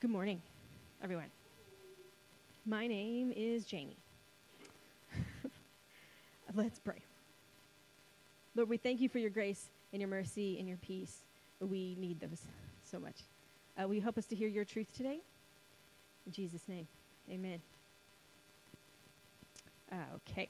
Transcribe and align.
Good 0.00 0.10
morning, 0.10 0.40
everyone. 1.02 1.26
My 2.64 2.86
name 2.86 3.32
is 3.34 3.64
Jamie. 3.64 3.96
Let's 6.54 6.78
pray. 6.78 7.02
Lord, 8.54 8.68
we 8.68 8.76
thank 8.76 9.00
you 9.00 9.08
for 9.08 9.18
your 9.18 9.30
grace 9.30 9.70
and 9.92 10.00
your 10.00 10.08
mercy 10.08 10.56
and 10.60 10.68
your 10.68 10.76
peace. 10.76 11.24
We 11.60 11.96
need 11.98 12.20
those 12.20 12.42
so 12.88 13.00
much. 13.00 13.16
Uh, 13.76 13.88
will 13.88 13.94
you 13.96 14.00
help 14.00 14.16
us 14.16 14.26
to 14.26 14.36
hear 14.36 14.46
your 14.46 14.64
truth 14.64 14.96
today? 14.96 15.18
In 16.26 16.30
Jesus' 16.32 16.68
name, 16.68 16.86
amen. 17.28 17.60
Uh, 19.90 19.96
okay. 20.30 20.48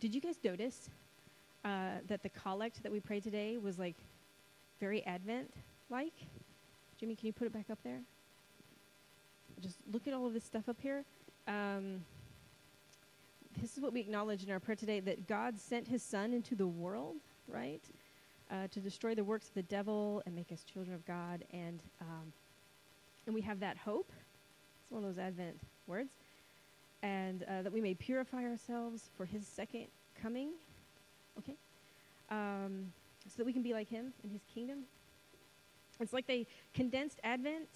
Did 0.00 0.12
you 0.12 0.20
guys 0.20 0.40
notice 0.42 0.90
uh, 1.64 1.98
that 2.08 2.24
the 2.24 2.30
collect 2.30 2.82
that 2.82 2.90
we 2.90 2.98
prayed 2.98 3.22
today 3.22 3.58
was 3.58 3.78
like 3.78 3.94
very 4.80 5.06
Advent 5.06 5.52
like? 5.88 6.14
Jimmy, 6.98 7.14
can 7.14 7.28
you 7.28 7.32
put 7.32 7.46
it 7.46 7.52
back 7.52 7.70
up 7.70 7.78
there? 7.84 8.00
Just 9.60 9.76
look 9.92 10.08
at 10.08 10.14
all 10.14 10.26
of 10.26 10.32
this 10.32 10.44
stuff 10.44 10.68
up 10.68 10.80
here. 10.80 11.04
Um, 11.46 12.02
this 13.60 13.76
is 13.76 13.80
what 13.80 13.92
we 13.92 14.00
acknowledge 14.00 14.44
in 14.44 14.50
our 14.50 14.60
prayer 14.60 14.76
today 14.76 15.00
that 15.00 15.28
God 15.28 15.58
sent 15.58 15.88
his 15.88 16.02
son 16.02 16.32
into 16.32 16.54
the 16.54 16.66
world, 16.66 17.16
right? 17.48 17.82
Uh, 18.50 18.68
to 18.68 18.80
destroy 18.80 19.14
the 19.14 19.24
works 19.24 19.48
of 19.48 19.54
the 19.54 19.62
devil 19.62 20.22
and 20.26 20.34
make 20.34 20.50
us 20.50 20.62
children 20.62 20.94
of 20.94 21.04
God. 21.06 21.44
And, 21.52 21.80
um, 22.00 22.32
and 23.26 23.34
we 23.34 23.42
have 23.42 23.60
that 23.60 23.76
hope. 23.76 24.10
It's 24.82 24.90
one 24.90 25.04
of 25.04 25.14
those 25.14 25.22
Advent 25.22 25.60
words. 25.86 26.10
And 27.02 27.42
uh, 27.44 27.62
that 27.62 27.72
we 27.72 27.80
may 27.80 27.94
purify 27.94 28.44
ourselves 28.44 29.10
for 29.16 29.24
his 29.24 29.46
second 29.46 29.86
coming. 30.20 30.50
Okay? 31.38 31.54
Um, 32.30 32.92
so 33.26 33.34
that 33.38 33.46
we 33.46 33.52
can 33.52 33.62
be 33.62 33.72
like 33.72 33.88
him 33.88 34.12
in 34.24 34.30
his 34.30 34.42
kingdom. 34.52 34.84
It's 36.00 36.12
like 36.12 36.26
they 36.26 36.46
condensed 36.72 37.20
Advent 37.22 37.68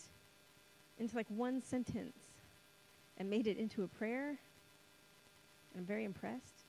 into 0.99 1.17
like 1.17 1.27
one 1.29 1.63
sentence 1.63 2.17
and 3.19 3.29
made 3.29 3.47
it 3.47 3.57
into 3.57 3.83
a 3.83 3.89
prayer. 3.89 4.29
And 4.29 5.81
I'm 5.81 5.85
very 5.85 6.05
impressed. 6.05 6.65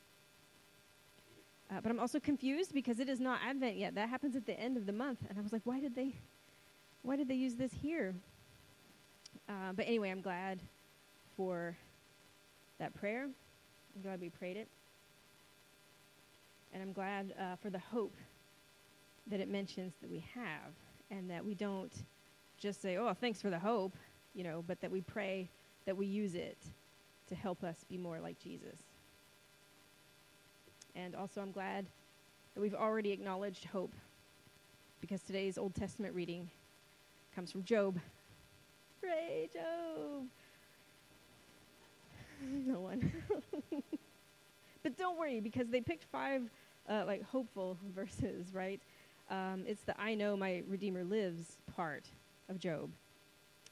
Uh, 1.72 1.82
but 1.82 1.90
I'm 1.90 2.00
also 2.00 2.20
confused 2.20 2.74
because 2.74 3.00
it 3.00 3.10
is 3.10 3.20
not 3.20 3.40
Advent 3.44 3.78
yet. 3.78 3.96
That 3.96 4.10
happens 4.10 4.36
at 4.36 4.46
the 4.46 4.60
end 4.60 4.78
of 4.78 4.86
the 4.86 4.94
month, 4.94 5.20
and 5.28 5.38
I 5.38 5.42
was 5.42 5.52
like, 5.52 5.64
why 5.64 5.80
did 5.80 5.96
they, 5.96 6.14
why 7.02 7.16
did 7.16 7.28
they 7.28 7.36
use 7.36 7.56
this 7.56 7.72
here? 7.82 8.14
Uh, 9.50 9.74
but 9.76 9.88
anyway, 9.88 10.12
I'm 10.12 10.22
glad 10.22 10.60
for 11.36 11.76
that 12.80 12.94
prayer. 12.94 13.24
I'm 13.24 14.02
glad 14.04 14.22
we 14.22 14.30
prayed 14.30 14.58
it, 14.58 14.68
and 16.74 16.84
I'm 16.84 16.94
glad 16.94 17.34
uh, 17.40 17.56
for 17.56 17.70
the 17.70 17.80
hope 17.80 18.14
that 19.28 19.40
it 19.40 19.50
mentions 19.50 19.94
that 20.02 20.12
we 20.12 20.24
have, 20.36 20.74
and 21.10 21.30
that 21.32 21.44
we 21.44 21.56
don't 21.56 21.94
just 22.60 22.82
say, 22.82 22.98
"Oh, 22.98 23.14
thanks 23.14 23.42
for 23.42 23.50
the 23.50 23.60
hope," 23.60 23.96
you 24.36 24.44
know, 24.44 24.64
but 24.68 24.82
that 24.82 24.92
we 24.92 25.02
pray 25.02 25.50
that 25.86 25.96
we 25.96 26.06
use 26.06 26.36
it 26.36 26.58
to 27.30 27.36
help 27.36 27.64
us 27.64 27.78
be 27.90 27.98
more 27.98 28.20
like 28.20 28.38
Jesus. 28.40 28.80
And 30.96 31.16
also, 31.16 31.42
I'm 31.42 31.52
glad 31.52 31.86
that 32.54 32.62
we've 32.62 32.76
already 32.76 33.12
acknowledged 33.12 33.66
hope 33.66 33.94
because 35.02 35.22
today's 35.22 35.58
Old 35.58 35.74
Testament 35.74 36.14
reading 36.14 36.50
comes 37.34 37.52
from 37.52 37.64
Job. 37.64 38.00
Pray, 39.02 39.50
Job! 39.54 40.28
no 42.66 42.80
one. 42.80 43.12
but 44.84 44.98
don't 44.98 45.18
worry 45.18 45.40
because 45.40 45.70
they 45.70 45.82
picked 45.82 46.06
five 46.06 46.44
uh, 46.90 47.04
like 47.06 47.24
hopeful 47.24 47.78
verses, 47.96 48.54
right? 48.54 48.82
Um, 49.30 49.64
it's 49.66 49.82
the 49.82 50.00
I 50.00 50.14
know 50.14 50.38
my 50.38 50.64
Redeemer 50.68 51.04
lives 51.04 51.58
part 51.76 52.06
of 52.48 52.60
Job 52.60 52.90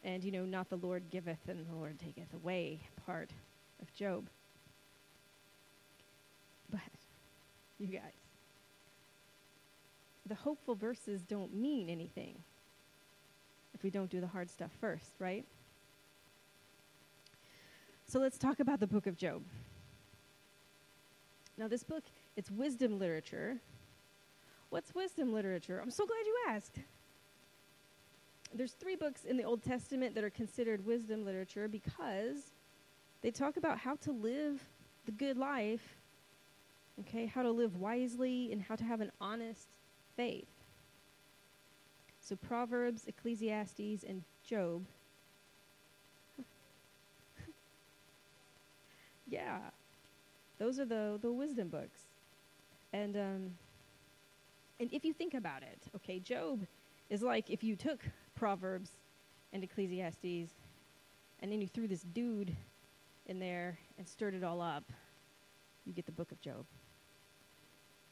and 0.04 0.24
you 0.24 0.32
know 0.32 0.46
not 0.46 0.70
the 0.70 0.78
lord 0.78 1.10
giveth 1.10 1.48
and 1.48 1.66
the 1.68 1.74
lord 1.74 2.00
taketh 2.00 2.34
away 2.34 2.80
part 3.06 3.32
of 3.82 3.94
job. 3.94 4.28
But 6.70 6.82
you 7.80 7.88
guys 7.88 8.02
the 10.26 10.36
hopeful 10.36 10.76
verses 10.76 11.22
don't 11.22 11.54
mean 11.54 11.90
anything 11.90 12.36
if 13.74 13.84
we 13.84 13.90
don't 13.90 14.10
do 14.10 14.22
the 14.22 14.28
hard 14.28 14.50
stuff 14.50 14.72
first 14.80 15.12
right? 15.20 15.46
So 18.08 18.20
let's 18.20 18.38
talk 18.38 18.60
about 18.60 18.80
the 18.80 18.88
book 18.88 19.08
of 19.08 19.18
job. 19.18 19.42
Now 21.58 21.68
this 21.68 21.84
book 21.84 22.04
it's 22.36 22.50
wisdom 22.50 23.00
literature. 23.00 23.58
What's 24.70 24.96
wisdom 24.96 25.34
literature? 25.34 25.80
I'm 25.80 25.92
so 25.92 26.06
glad 26.06 26.26
you 26.26 26.36
asked 26.50 26.80
there's 28.56 28.74
three 28.74 28.96
books 28.96 29.26
in 29.26 29.38
the 29.38 29.44
Old 29.44 29.64
Testament 29.64 30.16
that 30.16 30.24
are 30.24 30.30
considered 30.30 30.86
wisdom 30.86 31.26
literature 31.26 31.68
because 31.68 32.52
they 33.22 33.32
talk 33.32 33.58
about 33.58 33.80
how 33.80 33.96
to 33.98 34.12
live 34.12 34.64
the 35.06 35.12
good 35.12 35.38
life, 35.38 35.96
okay, 37.02 37.26
how 37.26 37.42
to 37.42 37.52
live 37.52 37.78
wisely 37.78 38.52
and 38.52 38.62
how 38.62 38.76
to 38.76 38.84
have 38.84 39.02
an 39.02 39.12
honest 39.20 39.68
faith. 40.16 40.48
So 42.22 42.36
Proverbs, 42.36 43.06
Ecclesiastes, 43.08 44.04
and 44.08 44.24
Job. 44.46 44.86
yeah, 49.28 49.60
those 50.58 50.80
are 50.80 50.86
the 50.86 51.20
the 51.22 51.32
wisdom 51.32 51.68
books, 51.68 52.00
and 52.94 53.18
um, 53.18 53.52
and 54.80 54.90
if 54.94 55.04
you 55.04 55.12
think 55.14 55.34
about 55.34 55.64
it, 55.64 55.80
okay, 55.98 56.20
Job 56.20 56.66
is 57.10 57.22
like 57.22 57.50
if 57.50 57.62
you 57.62 57.76
took 57.76 58.00
Proverbs 58.44 58.92
and 59.54 59.64
Ecclesiastes, 59.64 60.52
and 61.40 61.50
then 61.50 61.62
you 61.62 61.68
threw 61.70 61.88
this 61.88 62.02
dude 62.14 62.54
in 63.28 63.40
there 63.40 63.80
and 63.98 64.06
stirred 64.06 64.34
it 64.34 64.44
all 64.44 64.60
up, 64.60 64.84
you 65.86 65.94
get 65.94 66.06
the 66.06 66.12
book 66.12 66.30
of 66.34 66.42
Job. 66.42 66.66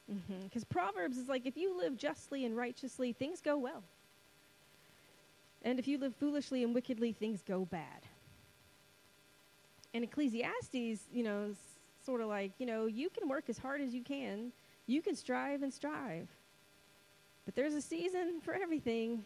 Because 0.08 0.64
mm-hmm. 0.64 0.74
Proverbs 0.74 1.18
is 1.18 1.28
like 1.28 1.46
if 1.46 1.58
you 1.58 1.78
live 1.78 1.97
justly 1.97 2.46
and 2.46 2.56
righteously, 2.56 3.12
things 3.12 3.41
go 3.41 3.58
well. 3.58 3.84
And 5.64 5.80
if 5.80 5.86
you 5.86 5.97
live 5.97 6.16
foolishly 6.16 6.64
and 6.64 6.74
wickedly, 6.74 7.12
things 7.12 7.41
go 7.46 7.66
bad. 7.66 8.08
And 9.94 10.02
Ecclesiastes, 10.06 11.08
you 11.12 11.24
know, 11.24 11.53
sort 12.06 12.22
of 12.22 12.30
like, 12.30 12.53
you 12.58 12.66
know, 12.66 12.86
you 12.86 13.09
can 13.09 13.28
work 13.28 13.50
as 13.50 13.58
hard 13.58 13.81
as 13.81 13.94
you 13.94 14.02
can, 14.02 14.53
you 14.88 15.02
can 15.02 15.14
strive 15.14 15.62
and 15.62 15.74
strive. 15.74 16.30
But 17.44 17.53
there's 17.56 17.74
a 17.74 17.81
season 17.81 18.40
for 18.41 18.53
everything, 18.53 19.25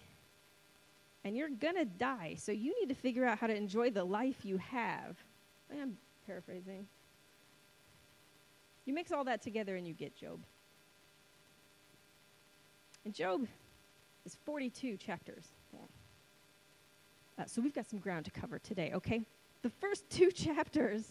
and 1.25 1.35
you're 1.35 1.49
going 1.49 1.75
to 1.75 1.85
die. 1.85 2.35
So 2.39 2.51
you 2.51 2.73
need 2.79 2.87
to 2.89 2.95
figure 2.95 3.25
out 3.25 3.39
how 3.39 3.47
to 3.47 3.55
enjoy 3.55 3.89
the 3.89 4.03
life 4.03 4.45
you 4.45 4.57
have. 4.57 5.17
I'm 5.73 5.97
paraphrasing. 6.27 6.85
You 8.85 8.93
mix 8.93 9.11
all 9.11 9.23
that 9.23 9.41
together 9.41 9.75
and 9.75 9.87
you 9.87 9.93
get 9.93 10.15
Job. 10.15 10.39
And 13.03 13.13
Job 13.13 13.47
is 14.25 14.37
42 14.45 14.97
chapters. 14.97 15.45
Uh, 17.37 17.43
so 17.47 17.61
we've 17.61 17.73
got 17.73 17.89
some 17.89 17.99
ground 17.99 18.23
to 18.25 18.31
cover 18.31 18.59
today, 18.59 18.91
okay? 18.93 19.25
The 19.63 19.69
first 19.69 20.07
two 20.09 20.31
chapters 20.31 21.03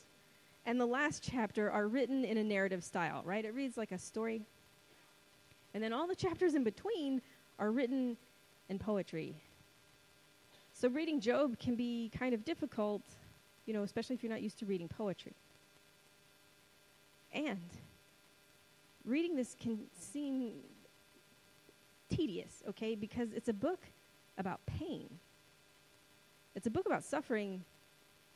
and 0.64 0.80
the 0.80 0.86
last 0.86 1.28
chapter 1.28 1.70
are 1.70 1.88
written 1.88 2.24
in 2.24 2.38
a 2.38 2.44
narrative 2.44 2.84
style, 2.84 3.22
right? 3.24 3.44
It 3.44 3.52
reads 3.52 3.76
like 3.76 3.90
a 3.90 3.98
story. 3.98 4.42
And 5.74 5.82
then 5.82 5.92
all 5.92 6.06
the 6.06 6.14
chapters 6.14 6.54
in 6.54 6.62
between 6.62 7.20
are 7.58 7.72
written 7.72 8.16
in 8.68 8.78
poetry 8.78 9.34
so 10.84 10.90
reading 10.90 11.18
Job 11.18 11.58
can 11.58 11.76
be 11.76 12.10
kind 12.14 12.34
of 12.34 12.44
difficult, 12.44 13.00
you 13.64 13.72
know, 13.72 13.84
especially 13.84 14.16
if 14.16 14.22
you're 14.22 14.30
not 14.30 14.42
used 14.42 14.58
to 14.58 14.66
reading 14.66 14.86
poetry. 14.86 15.32
And 17.32 17.70
reading 19.02 19.34
this 19.34 19.56
can 19.58 19.78
seem 19.98 20.56
tedious, 22.14 22.62
okay, 22.68 22.94
because 22.96 23.32
it's 23.32 23.48
a 23.48 23.54
book 23.54 23.80
about 24.36 24.60
pain. 24.66 25.08
It's 26.54 26.66
a 26.66 26.70
book 26.70 26.84
about 26.84 27.02
suffering. 27.02 27.64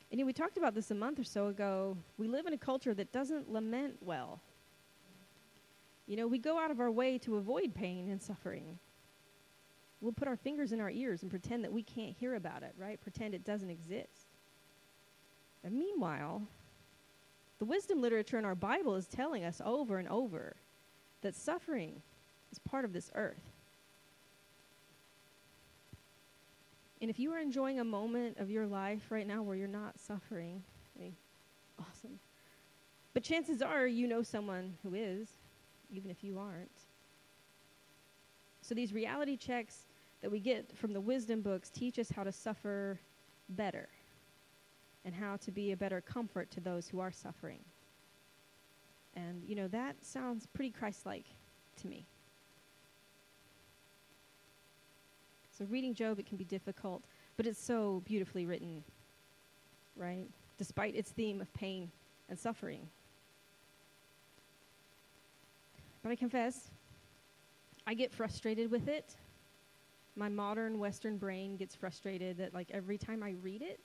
And 0.09 0.19
you 0.19 0.25
know, 0.25 0.25
we 0.25 0.33
talked 0.33 0.57
about 0.57 0.73
this 0.73 0.89
a 0.89 0.95
month 0.95 1.19
or 1.19 1.23
so 1.23 1.49
ago. 1.49 1.97
We 2.17 2.27
live 2.27 2.47
in 2.47 2.53
a 2.53 2.57
culture 2.57 2.95
that 2.95 3.11
doesn't 3.11 3.53
lament 3.53 3.97
well. 4.01 4.39
You 6.07 6.17
know, 6.17 6.25
we 6.25 6.39
go 6.39 6.57
out 6.57 6.71
of 6.71 6.79
our 6.79 6.89
way 6.89 7.19
to 7.19 7.35
avoid 7.35 7.75
pain 7.75 8.09
and 8.09 8.19
suffering. 8.19 8.79
We'll 10.01 10.13
put 10.13 10.27
our 10.27 10.37
fingers 10.37 10.71
in 10.71 10.79
our 10.79 10.89
ears 10.89 11.21
and 11.23 11.31
pretend 11.31 11.63
that 11.63 11.73
we 11.73 11.83
can't 11.83 12.15
hear 12.15 12.35
about 12.35 12.63
it, 12.63 12.73
right? 12.77 13.01
Pretend 13.01 13.33
it 13.33 13.43
doesn't 13.43 13.69
exist. 13.69 14.27
And 15.63 15.75
meanwhile, 15.77 16.43
the 17.59 17.65
wisdom 17.65 18.01
literature 18.01 18.37
in 18.37 18.45
our 18.45 18.55
Bible 18.55 18.95
is 18.95 19.07
telling 19.07 19.43
us 19.43 19.61
over 19.63 19.97
and 19.97 20.07
over 20.07 20.55
that 21.21 21.35
suffering 21.35 22.01
is 22.51 22.59
part 22.59 22.85
of 22.85 22.93
this 22.93 23.11
earth. 23.13 23.51
And 27.01 27.09
if 27.09 27.19
you 27.19 27.31
are 27.33 27.39
enjoying 27.39 27.79
a 27.79 27.83
moment 27.83 28.37
of 28.37 28.49
your 28.49 28.67
life 28.67 29.09
right 29.09 29.27
now 29.27 29.41
where 29.41 29.55
you're 29.55 29.67
not 29.67 29.99
suffering, 29.99 30.63
I 30.97 31.01
mean, 31.01 31.15
awesome. 31.79 32.19
But 33.13 33.23
chances 33.23 33.61
are 33.61 33.87
you 33.87 34.07
know 34.07 34.21
someone 34.21 34.75
who 34.83 34.93
is, 34.93 35.29
even 35.89 36.11
if 36.11 36.23
you 36.23 36.39
aren't. 36.39 36.71
So 38.69 38.75
these 38.75 38.93
reality 38.93 39.35
checks 39.35 39.87
that 40.21 40.29
we 40.29 40.39
get 40.39 40.77
from 40.77 40.93
the 40.93 41.01
wisdom 41.01 41.41
books 41.41 41.71
teach 41.71 41.97
us 41.97 42.11
how 42.11 42.23
to 42.23 42.31
suffer 42.31 42.99
better 43.49 43.89
and 45.03 45.15
how 45.15 45.37
to 45.37 45.49
be 45.49 45.71
a 45.71 45.75
better 45.75 46.01
comfort 46.01 46.51
to 46.51 46.59
those 46.59 46.87
who 46.87 46.99
are 46.99 47.11
suffering. 47.11 47.61
And, 49.15 49.41
you 49.43 49.55
know, 49.55 49.67
that 49.69 49.95
sounds 50.05 50.45
pretty 50.53 50.69
Christ 50.69 51.07
like 51.07 51.25
to 51.81 51.87
me. 51.87 52.05
So, 55.57 55.65
reading 55.65 55.95
Job, 55.95 56.19
it 56.19 56.27
can 56.27 56.37
be 56.37 56.43
difficult, 56.43 57.05
but 57.37 57.47
it's 57.47 57.59
so 57.59 58.03
beautifully 58.05 58.45
written, 58.45 58.83
right? 59.95 60.27
Despite 60.59 60.95
its 60.95 61.09
theme 61.09 61.41
of 61.41 61.51
pain 61.55 61.89
and 62.29 62.37
suffering. 62.37 62.87
But 66.03 66.11
I 66.11 66.15
confess, 66.15 66.69
I 67.89 67.95
get 67.95 68.13
frustrated 68.13 68.69
with 68.69 68.87
it. 68.87 69.15
My 70.15 70.29
modern 70.29 70.77
Western 70.77 71.17
brain 71.17 71.57
gets 71.57 71.73
frustrated 71.73 72.37
that, 72.37 72.53
like, 72.53 72.69
every 72.69 72.99
time 72.99 73.23
I 73.23 73.31
read 73.41 73.63
it, 73.63 73.79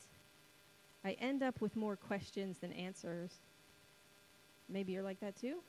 I 1.07 1.13
end 1.13 1.43
up 1.43 1.63
with 1.63 1.75
more 1.75 1.97
questions 1.97 2.59
than 2.59 2.71
answers. 2.73 3.33
Maybe 4.69 4.93
you're 4.93 5.03
like 5.03 5.21
that 5.21 5.37
too? 5.37 5.61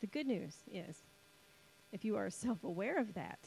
The 0.00 0.06
good 0.06 0.26
news 0.26 0.56
is, 0.72 0.96
if 1.92 2.06
you 2.06 2.16
are 2.16 2.30
self 2.30 2.64
aware 2.64 2.98
of 2.98 3.12
that, 3.12 3.40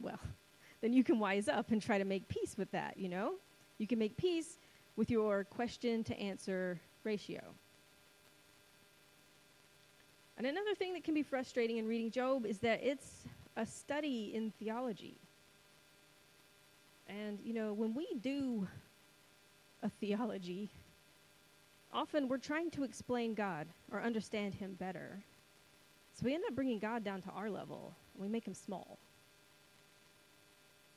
well, 0.00 0.18
then 0.80 0.92
you 0.92 1.04
can 1.04 1.20
wise 1.20 1.46
up 1.46 1.70
and 1.70 1.80
try 1.80 1.98
to 1.98 2.04
make 2.04 2.26
peace 2.26 2.56
with 2.58 2.72
that, 2.72 2.98
you 2.98 3.08
know? 3.08 3.34
You 3.78 3.86
can 3.86 4.00
make 4.00 4.16
peace 4.16 4.58
with 4.96 5.08
your 5.08 5.44
question 5.44 6.02
to 6.02 6.18
answer 6.18 6.80
ratio. 7.04 7.54
And 10.42 10.48
another 10.48 10.74
thing 10.74 10.92
that 10.94 11.04
can 11.04 11.14
be 11.14 11.22
frustrating 11.22 11.76
in 11.76 11.86
reading 11.86 12.10
Job 12.10 12.46
is 12.46 12.58
that 12.58 12.82
it's 12.82 13.28
a 13.56 13.64
study 13.64 14.32
in 14.34 14.50
theology. 14.58 15.20
And, 17.06 17.38
you 17.44 17.54
know, 17.54 17.72
when 17.72 17.94
we 17.94 18.08
do 18.20 18.66
a 19.84 19.88
theology, 19.88 20.68
often 21.92 22.26
we're 22.26 22.38
trying 22.38 22.72
to 22.72 22.82
explain 22.82 23.34
God 23.34 23.68
or 23.92 24.02
understand 24.02 24.56
Him 24.56 24.74
better. 24.80 25.22
So 26.14 26.24
we 26.24 26.34
end 26.34 26.42
up 26.48 26.56
bringing 26.56 26.80
God 26.80 27.04
down 27.04 27.22
to 27.22 27.30
our 27.30 27.48
level, 27.48 27.94
and 28.14 28.20
we 28.24 28.28
make 28.28 28.44
Him 28.44 28.54
small. 28.54 28.98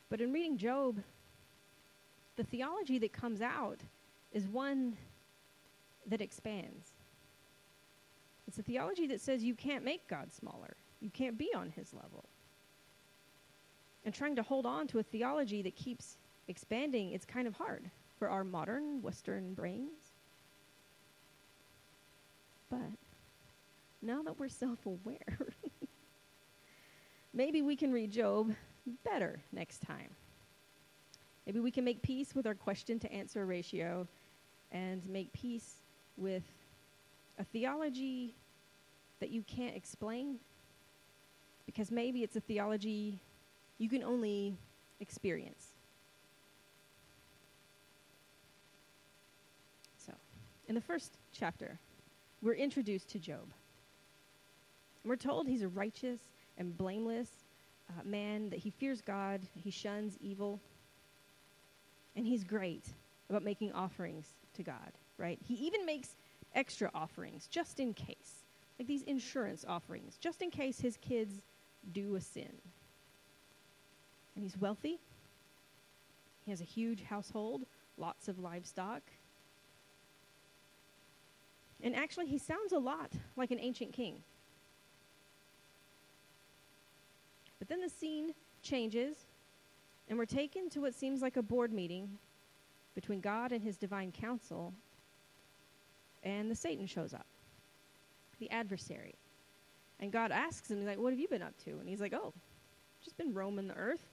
But 0.10 0.22
in 0.22 0.34
reading 0.34 0.58
Job, 0.58 1.04
the 2.36 2.44
theology 2.44 2.98
that 2.98 3.14
comes 3.14 3.44
out 3.44 3.82
is 4.34 4.48
one 4.48 4.98
that 6.08 6.20
expands. 6.20 6.95
It's 8.48 8.60
a 8.60 8.64
theology 8.64 9.08
that 9.08 9.22
says 9.22 9.44
you 9.44 9.56
can't 9.56 9.84
make 9.84 10.08
God 10.08 10.34
smaller, 10.34 10.76
you 11.02 11.10
can't 11.10 11.38
be 11.38 11.52
on 11.56 11.70
His 11.70 11.94
level 11.94 12.26
and 14.06 14.14
trying 14.14 14.36
to 14.36 14.44
hold 14.44 14.66
on 14.66 14.88
to 14.88 15.00
a 15.00 15.04
theology 15.04 15.64
that 15.64 15.76
keeps 15.76 16.18
expanding, 16.48 17.12
it's 17.12 17.26
kind 17.26 17.48
of 17.48 17.56
hard 17.56 17.90
for 18.18 18.30
our 18.30 18.44
modern 18.44 19.02
Western 19.02 19.54
brains. 19.56 20.14
But 22.70 22.80
now 24.02 24.22
that 24.22 24.40
we're 24.40 24.48
self 24.48 24.86
aware, 24.86 25.50
maybe 27.34 27.64
we 27.64 27.76
can 27.76 27.92
read 27.92 28.12
Job 28.12 28.54
better 29.04 29.42
next 29.52 29.80
time. 29.80 30.10
Maybe 31.48 31.60
we 31.60 31.72
can 31.72 31.84
make 31.84 32.02
peace 32.02 32.36
with 32.36 32.48
our 32.48 32.56
question 32.56 33.00
to 33.00 33.12
answer 33.12 33.46
ratio 33.46 34.08
and 34.72 35.08
make 35.08 35.34
peace 35.34 35.76
with 36.18 36.44
a 37.38 37.44
theology 37.44 38.36
that 39.20 39.30
you 39.30 39.44
can't 39.44 39.76
explain 39.76 40.38
because 41.66 41.92
maybe 41.92 42.24
it's 42.24 42.36
a 42.36 42.40
theology 42.40 43.20
you 43.78 43.90
can 43.90 44.04
only 44.04 44.58
experience. 45.00 45.74
So, 49.98 50.14
in 50.68 50.76
the 50.76 50.82
first 50.82 51.18
chapter, 51.34 51.80
we're 52.42 52.54
introduced 52.54 53.10
to 53.10 53.20
Job. 53.20 53.48
We're 55.04 55.16
told 55.16 55.48
he's 55.48 55.64
a 55.64 55.68
righteous 55.68 56.20
and 56.58 56.78
blameless 56.78 57.30
uh, 57.90 58.04
man, 58.04 58.50
that 58.50 58.60
he 58.60 58.70
fears 58.70 59.02
God, 59.02 59.42
he 59.54 59.70
shuns 59.70 60.18
evil, 60.20 60.60
and 62.16 62.26
he's 62.26 62.44
great 62.44 62.86
about 63.30 63.44
making 63.44 63.72
offerings 63.74 64.28
to 64.56 64.64
God, 64.64 64.92
right? 65.18 65.38
He 65.46 65.56
even 65.56 65.86
makes 65.86 66.16
extra 66.56 66.90
offerings 66.96 67.48
just 67.48 67.80
in 67.80 67.94
case, 67.94 68.44
like 68.80 68.88
these 68.88 69.04
insurance 69.04 69.66
offerings, 69.68 70.18
just 70.20 70.42
in 70.42 70.50
case 70.50 70.80
his 70.80 70.98
kids 70.98 71.42
do 71.94 72.16
a 72.16 72.22
sin 72.22 72.52
and 74.36 74.44
he's 74.44 74.58
wealthy. 74.58 75.00
He 76.46 76.52
has 76.52 76.62
a 76.62 76.66
huge 76.66 77.04
household, 77.04 77.66
lots 77.98 78.28
of 78.28 78.40
livestock. 78.40 79.02
And 81.82 81.96
actually, 81.96 82.28
he 82.28 82.38
sounds 82.38 82.72
a 82.72 82.78
lot 82.78 83.12
like 83.36 83.52
an 83.52 83.60
ancient 83.60 83.94
king. 83.94 84.22
But 87.60 87.70
then 87.70 87.82
the 87.82 87.90
scene 87.90 88.34
changes, 88.62 89.16
and 90.10 90.18
we're 90.18 90.26
taken 90.26 90.70
to 90.72 90.82
what 90.82 90.94
seems 90.94 91.22
like 91.22 91.38
a 91.38 91.42
board 91.42 91.74
meeting 91.74 92.10
between 92.94 93.22
God 93.22 93.52
and 93.52 93.64
his 93.64 93.78
divine 93.78 94.12
council, 94.12 94.74
and 96.26 96.52
the 96.52 96.56
Satan 96.56 96.86
shows 96.86 97.14
up, 97.14 97.26
the 98.40 98.52
adversary. 98.52 99.16
And 100.02 100.12
God 100.12 100.34
asks 100.34 100.70
him, 100.70 100.80
he's 100.80 100.88
like, 100.88 101.00
What 101.00 101.14
have 101.14 101.20
you 101.20 101.30
been 101.30 101.42
up 101.42 101.58
to? 101.64 101.72
And 101.72 101.88
he's 101.88 102.02
like, 102.02 102.14
Oh, 102.14 102.34
just 103.02 103.18
been 103.18 103.34
roaming 103.34 103.68
the 103.68 103.76
earth, 103.76 104.06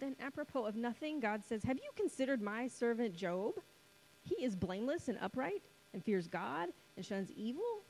Then, 0.00 0.16
apropos 0.20 0.64
of 0.64 0.76
nothing, 0.76 1.20
God 1.20 1.44
says, 1.44 1.62
Have 1.64 1.76
you 1.76 1.90
considered 1.94 2.40
my 2.40 2.66
servant 2.66 3.14
Job? 3.14 3.54
He 4.22 4.42
is 4.42 4.56
blameless 4.56 5.08
and 5.08 5.18
upright 5.20 5.62
and 5.92 6.02
fears 6.02 6.26
God 6.26 6.70
and 6.96 7.04
shuns 7.04 7.30
evil. 7.32 7.82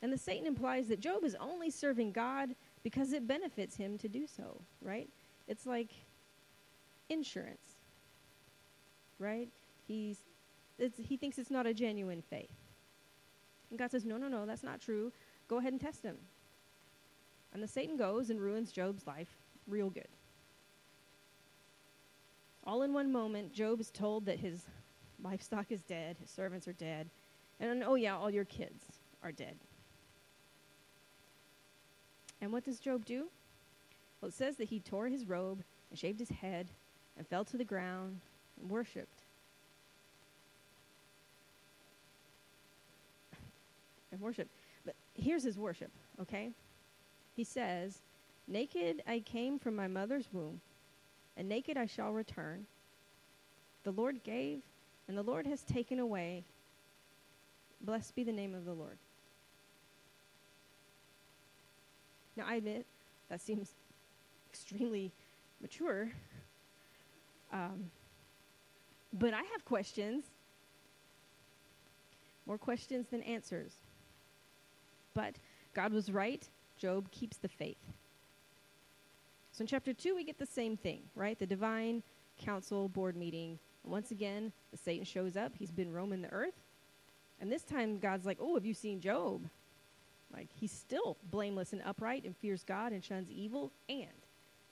And 0.00 0.12
the 0.12 0.18
Satan 0.18 0.46
implies 0.46 0.88
that 0.88 1.00
Job 1.00 1.24
is 1.24 1.34
only 1.40 1.70
serving 1.70 2.12
God 2.12 2.54
because 2.82 3.12
it 3.12 3.26
benefits 3.26 3.76
him 3.76 3.98
to 3.98 4.08
do 4.08 4.26
so, 4.26 4.60
right? 4.80 5.08
It's 5.48 5.66
like 5.66 5.90
insurance, 7.08 7.78
right? 9.18 9.48
He's, 9.86 10.18
he 10.78 11.16
thinks 11.16 11.38
it's 11.38 11.50
not 11.50 11.66
a 11.66 11.74
genuine 11.74 12.22
faith. 12.22 12.52
And 13.70 13.78
God 13.78 13.90
says, 13.90 14.04
No, 14.04 14.16
no, 14.16 14.28
no, 14.28 14.46
that's 14.46 14.62
not 14.62 14.80
true. 14.80 15.12
Go 15.48 15.58
ahead 15.58 15.72
and 15.72 15.80
test 15.80 16.02
him. 16.02 16.16
And 17.52 17.62
the 17.62 17.68
Satan 17.68 17.96
goes 17.96 18.30
and 18.30 18.40
ruins 18.40 18.72
Job's 18.72 19.06
life 19.06 19.36
real 19.66 19.90
good. 19.90 20.08
All 22.66 22.82
in 22.82 22.92
one 22.92 23.12
moment, 23.12 23.52
Job 23.52 23.80
is 23.80 23.90
told 23.90 24.26
that 24.26 24.38
his 24.38 24.62
livestock 25.22 25.70
is 25.70 25.82
dead, 25.82 26.16
his 26.20 26.30
servants 26.30 26.66
are 26.66 26.72
dead, 26.72 27.08
and 27.60 27.84
oh, 27.84 27.94
yeah, 27.94 28.16
all 28.16 28.30
your 28.30 28.44
kids 28.44 28.84
are 29.22 29.32
dead. 29.32 29.56
And 32.40 32.52
what 32.52 32.64
does 32.64 32.78
Job 32.78 33.04
do? 33.04 33.26
Well, 34.20 34.28
it 34.28 34.34
says 34.34 34.56
that 34.56 34.68
he 34.68 34.80
tore 34.80 35.08
his 35.08 35.26
robe 35.26 35.62
and 35.90 35.98
shaved 35.98 36.18
his 36.18 36.30
head 36.30 36.68
and 37.16 37.26
fell 37.26 37.44
to 37.44 37.56
the 37.56 37.64
ground 37.64 38.20
and 38.60 38.70
worshiped. 38.70 39.24
and 44.14 44.22
worship. 44.22 44.48
But 44.86 44.94
here's 45.14 45.42
his 45.42 45.58
worship, 45.58 45.90
okay? 46.22 46.50
He 47.36 47.44
says, 47.44 47.98
Naked 48.48 49.02
I 49.06 49.20
came 49.20 49.58
from 49.58 49.76
my 49.76 49.88
mother's 49.88 50.28
womb, 50.32 50.60
and 51.36 51.48
naked 51.48 51.76
I 51.76 51.86
shall 51.86 52.12
return. 52.12 52.66
The 53.82 53.90
Lord 53.90 54.22
gave, 54.22 54.60
and 55.08 55.18
the 55.18 55.22
Lord 55.22 55.46
has 55.46 55.62
taken 55.62 55.98
away. 55.98 56.44
Blessed 57.80 58.14
be 58.14 58.24
the 58.24 58.32
name 58.32 58.54
of 58.54 58.64
the 58.64 58.72
Lord. 58.72 58.96
Now, 62.36 62.44
I 62.46 62.56
admit 62.56 62.86
that 63.28 63.40
seems 63.40 63.70
extremely 64.50 65.10
mature. 65.60 66.10
Um, 67.54 67.90
but 69.12 69.32
I 69.32 69.42
have 69.52 69.64
questions. 69.64 70.24
More 72.46 72.58
questions 72.58 73.06
than 73.10 73.22
answers. 73.22 73.72
But 75.14 75.36
God 75.72 75.92
was 75.92 76.10
right. 76.10 76.46
Job 76.76 77.10
keeps 77.12 77.36
the 77.36 77.48
faith. 77.48 77.78
So 79.52 79.62
in 79.62 79.68
chapter 79.68 79.94
2, 79.94 80.16
we 80.16 80.24
get 80.24 80.36
the 80.36 80.46
same 80.46 80.76
thing, 80.76 81.02
right? 81.14 81.38
The 81.38 81.46
divine 81.46 82.02
council 82.38 82.88
board 82.88 83.16
meeting. 83.16 83.60
once 83.84 84.10
again, 84.10 84.52
the 84.72 84.76
Satan 84.76 85.04
shows 85.04 85.36
up. 85.36 85.52
He's 85.56 85.70
been 85.70 85.92
roaming 85.92 86.22
the 86.22 86.32
earth. 86.32 86.54
And 87.40 87.52
this 87.52 87.62
time, 87.62 87.98
God's 87.98 88.26
like, 88.26 88.38
Oh, 88.40 88.54
have 88.54 88.64
you 88.64 88.74
seen 88.74 89.00
Job? 89.00 89.42
Like, 90.34 90.48
he's 90.58 90.72
still 90.72 91.16
blameless 91.30 91.72
and 91.72 91.82
upright 91.82 92.24
and 92.24 92.36
fears 92.36 92.64
God 92.64 92.92
and 92.92 93.04
shuns 93.04 93.30
evil. 93.30 93.70
And 93.88 94.08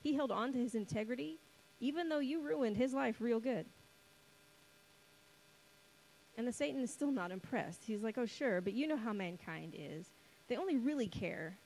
he 0.02 0.14
held 0.14 0.32
on 0.32 0.52
to 0.52 0.58
his 0.58 0.74
integrity, 0.74 1.38
even 1.82 2.08
though 2.08 2.20
you 2.20 2.40
ruined 2.40 2.76
his 2.76 2.94
life 2.94 3.16
real 3.20 3.40
good. 3.40 3.66
And 6.38 6.46
the 6.46 6.52
Satan 6.52 6.80
is 6.80 6.90
still 6.90 7.10
not 7.10 7.32
impressed. 7.32 7.82
He's 7.84 8.02
like, 8.02 8.16
Oh, 8.16 8.24
sure, 8.24 8.62
but 8.62 8.72
you 8.72 8.86
know 8.86 8.96
how 8.96 9.12
mankind 9.12 9.74
is 9.76 10.06
they 10.48 10.56
only 10.56 10.76
really 10.76 11.08
care 11.08 11.58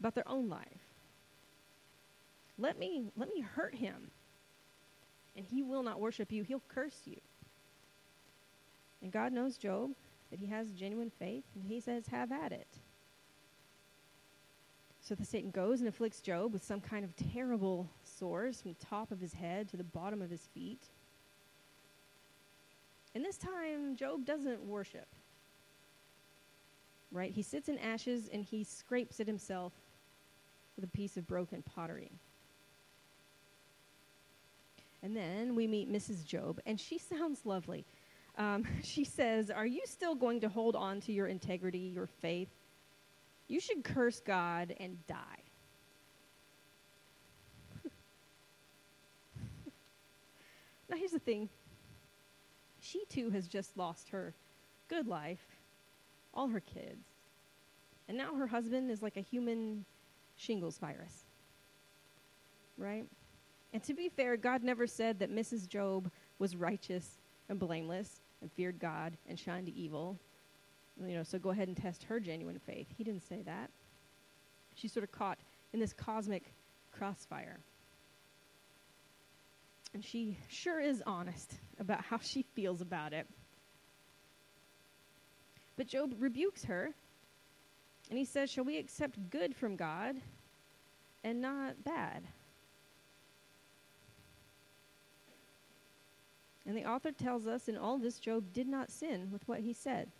about 0.00 0.14
their 0.14 0.28
own 0.28 0.48
life. 0.48 0.66
Let 2.58 2.78
me 2.78 3.04
let 3.16 3.28
me 3.28 3.40
hurt 3.40 3.74
him. 3.74 4.10
And 5.36 5.46
he 5.46 5.62
will 5.62 5.82
not 5.82 6.00
worship 6.00 6.30
you. 6.32 6.42
He'll 6.42 6.62
curse 6.68 7.02
you. 7.06 7.18
And 9.02 9.10
God 9.10 9.32
knows 9.32 9.56
Job 9.56 9.90
that 10.30 10.38
he 10.38 10.46
has 10.46 10.70
genuine 10.72 11.10
faith, 11.18 11.44
and 11.54 11.64
he 11.64 11.80
says, 11.80 12.06
"Have 12.08 12.30
at 12.32 12.52
it." 12.52 12.78
So 15.00 15.14
the 15.14 15.24
Satan 15.24 15.50
goes 15.50 15.80
and 15.80 15.88
afflicts 15.88 16.20
Job 16.20 16.52
with 16.52 16.62
some 16.62 16.80
kind 16.80 17.04
of 17.04 17.16
terrible 17.16 17.88
sores 18.22 18.62
from 18.62 18.76
the 18.78 18.86
top 18.86 19.10
of 19.10 19.18
his 19.18 19.34
head 19.34 19.68
to 19.68 19.76
the 19.76 19.82
bottom 19.82 20.22
of 20.22 20.30
his 20.30 20.46
feet. 20.54 20.82
And 23.16 23.24
this 23.24 23.36
time, 23.36 23.96
Job 23.96 24.24
doesn't 24.24 24.62
worship. 24.64 25.08
Right? 27.10 27.32
He 27.32 27.42
sits 27.42 27.68
in 27.68 27.78
ashes 27.78 28.30
and 28.32 28.44
he 28.44 28.62
scrapes 28.62 29.18
at 29.18 29.26
himself 29.26 29.72
with 30.76 30.84
a 30.84 30.96
piece 30.96 31.16
of 31.16 31.26
broken 31.26 31.62
pottery. 31.62 32.12
And 35.02 35.16
then 35.16 35.56
we 35.56 35.66
meet 35.66 35.92
Mrs. 35.92 36.24
Job, 36.24 36.60
and 36.64 36.78
she 36.78 36.98
sounds 37.16 37.40
lovely. 37.44 37.84
Um, 38.38 38.64
she 38.84 39.02
says, 39.02 39.50
Are 39.50 39.66
you 39.66 39.82
still 39.84 40.14
going 40.14 40.38
to 40.42 40.48
hold 40.48 40.76
on 40.76 41.00
to 41.00 41.12
your 41.12 41.26
integrity, 41.26 41.90
your 41.92 42.06
faith? 42.06 42.50
You 43.48 43.58
should 43.58 43.82
curse 43.82 44.20
God 44.20 44.76
and 44.78 45.04
die. 45.08 45.41
Now, 50.92 50.98
here's 50.98 51.12
the 51.12 51.18
thing 51.18 51.48
she 52.78 53.04
too 53.08 53.30
has 53.30 53.48
just 53.48 53.78
lost 53.78 54.10
her 54.10 54.34
good 54.88 55.06
life, 55.06 55.40
all 56.34 56.48
her 56.48 56.60
kids. 56.60 57.06
And 58.08 58.18
now 58.18 58.34
her 58.34 58.46
husband 58.46 58.90
is 58.90 59.00
like 59.00 59.16
a 59.16 59.22
human 59.22 59.86
shingles 60.36 60.76
virus. 60.76 61.24
Right? 62.76 63.06
And 63.72 63.82
to 63.84 63.94
be 63.94 64.10
fair, 64.10 64.36
God 64.36 64.62
never 64.62 64.86
said 64.86 65.18
that 65.20 65.34
Mrs. 65.34 65.66
Job 65.66 66.10
was 66.38 66.56
righteous 66.56 67.20
and 67.48 67.58
blameless 67.58 68.20
and 68.42 68.52
feared 68.52 68.78
God 68.78 69.16
and 69.26 69.38
shunned 69.38 69.70
evil. 69.70 70.18
You 71.02 71.14
know, 71.14 71.22
so 71.22 71.38
go 71.38 71.50
ahead 71.50 71.68
and 71.68 71.76
test 71.76 72.02
her 72.02 72.20
genuine 72.20 72.58
faith. 72.58 72.88
He 72.98 73.02
didn't 73.02 73.26
say 73.26 73.40
that. 73.46 73.70
She's 74.74 74.92
sort 74.92 75.04
of 75.04 75.12
caught 75.12 75.38
in 75.72 75.80
this 75.80 75.94
cosmic 75.94 76.52
crossfire. 76.90 77.60
And 79.94 80.04
she 80.04 80.38
sure 80.48 80.80
is 80.80 81.02
honest 81.06 81.52
about 81.78 82.02
how 82.04 82.18
she 82.18 82.42
feels 82.54 82.80
about 82.80 83.12
it. 83.12 83.26
But 85.76 85.86
Job 85.86 86.14
rebukes 86.18 86.64
her, 86.64 86.90
and 88.08 88.18
he 88.18 88.24
says, 88.24 88.50
Shall 88.50 88.64
we 88.64 88.78
accept 88.78 89.30
good 89.30 89.54
from 89.54 89.76
God 89.76 90.16
and 91.24 91.40
not 91.40 91.82
bad? 91.84 92.22
And 96.66 96.76
the 96.76 96.84
author 96.84 97.10
tells 97.10 97.46
us 97.46 97.68
in 97.68 97.76
all 97.76 97.98
this, 97.98 98.18
Job 98.18 98.52
did 98.52 98.68
not 98.68 98.90
sin 98.90 99.30
with 99.32 99.46
what 99.48 99.60
he 99.60 99.72
said. 99.72 100.10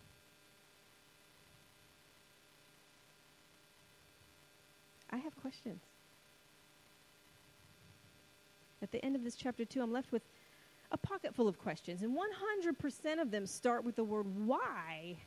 I 5.09 5.17
have 5.17 5.35
questions. 5.39 5.81
At 8.83 8.91
the 8.91 9.03
end 9.03 9.15
of 9.15 9.23
this 9.23 9.35
chapter 9.35 9.63
2, 9.63 9.81
I'm 9.81 9.93
left 9.93 10.11
with 10.11 10.23
a 10.91 10.97
pocket 10.97 11.33
full 11.33 11.47
of 11.47 11.57
questions, 11.57 12.03
and 12.03 12.15
100% 12.15 13.21
of 13.21 13.31
them 13.31 13.47
start 13.47 13.85
with 13.85 13.95
the 13.95 14.03
word 14.03 14.25
why. 14.45 15.17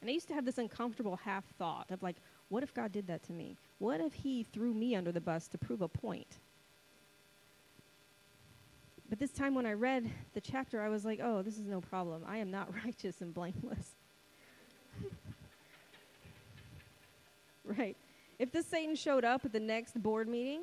And 0.00 0.08
I 0.08 0.12
used 0.14 0.26
to 0.28 0.34
have 0.34 0.46
this 0.46 0.56
uncomfortable 0.56 1.16
half 1.16 1.44
thought 1.58 1.90
of 1.90 2.02
like, 2.02 2.16
what 2.48 2.62
if 2.62 2.72
God 2.72 2.92
did 2.92 3.06
that 3.08 3.22
to 3.24 3.32
me? 3.32 3.58
What 3.78 4.00
if 4.00 4.14
he 4.14 4.42
threw 4.42 4.72
me 4.72 4.96
under 4.96 5.12
the 5.12 5.20
bus 5.20 5.46
to 5.48 5.58
prove 5.58 5.82
a 5.82 5.88
point? 5.88 6.38
But 9.10 9.18
this 9.18 9.32
time 9.32 9.54
when 9.54 9.66
I 9.66 9.74
read 9.74 10.10
the 10.32 10.40
chapter, 10.40 10.80
I 10.80 10.88
was 10.88 11.04
like, 11.04 11.20
oh, 11.22 11.42
this 11.42 11.58
is 11.58 11.66
no 11.66 11.82
problem. 11.82 12.22
I 12.26 12.38
am 12.38 12.50
not 12.50 12.72
righteous 12.84 13.20
and 13.20 13.34
blameless. 13.34 13.90
right. 17.64 17.96
If 18.40 18.50
this 18.52 18.64
Satan 18.64 18.96
showed 18.96 19.22
up 19.22 19.44
at 19.44 19.52
the 19.52 19.60
next 19.60 20.02
board 20.02 20.26
meeting 20.26 20.62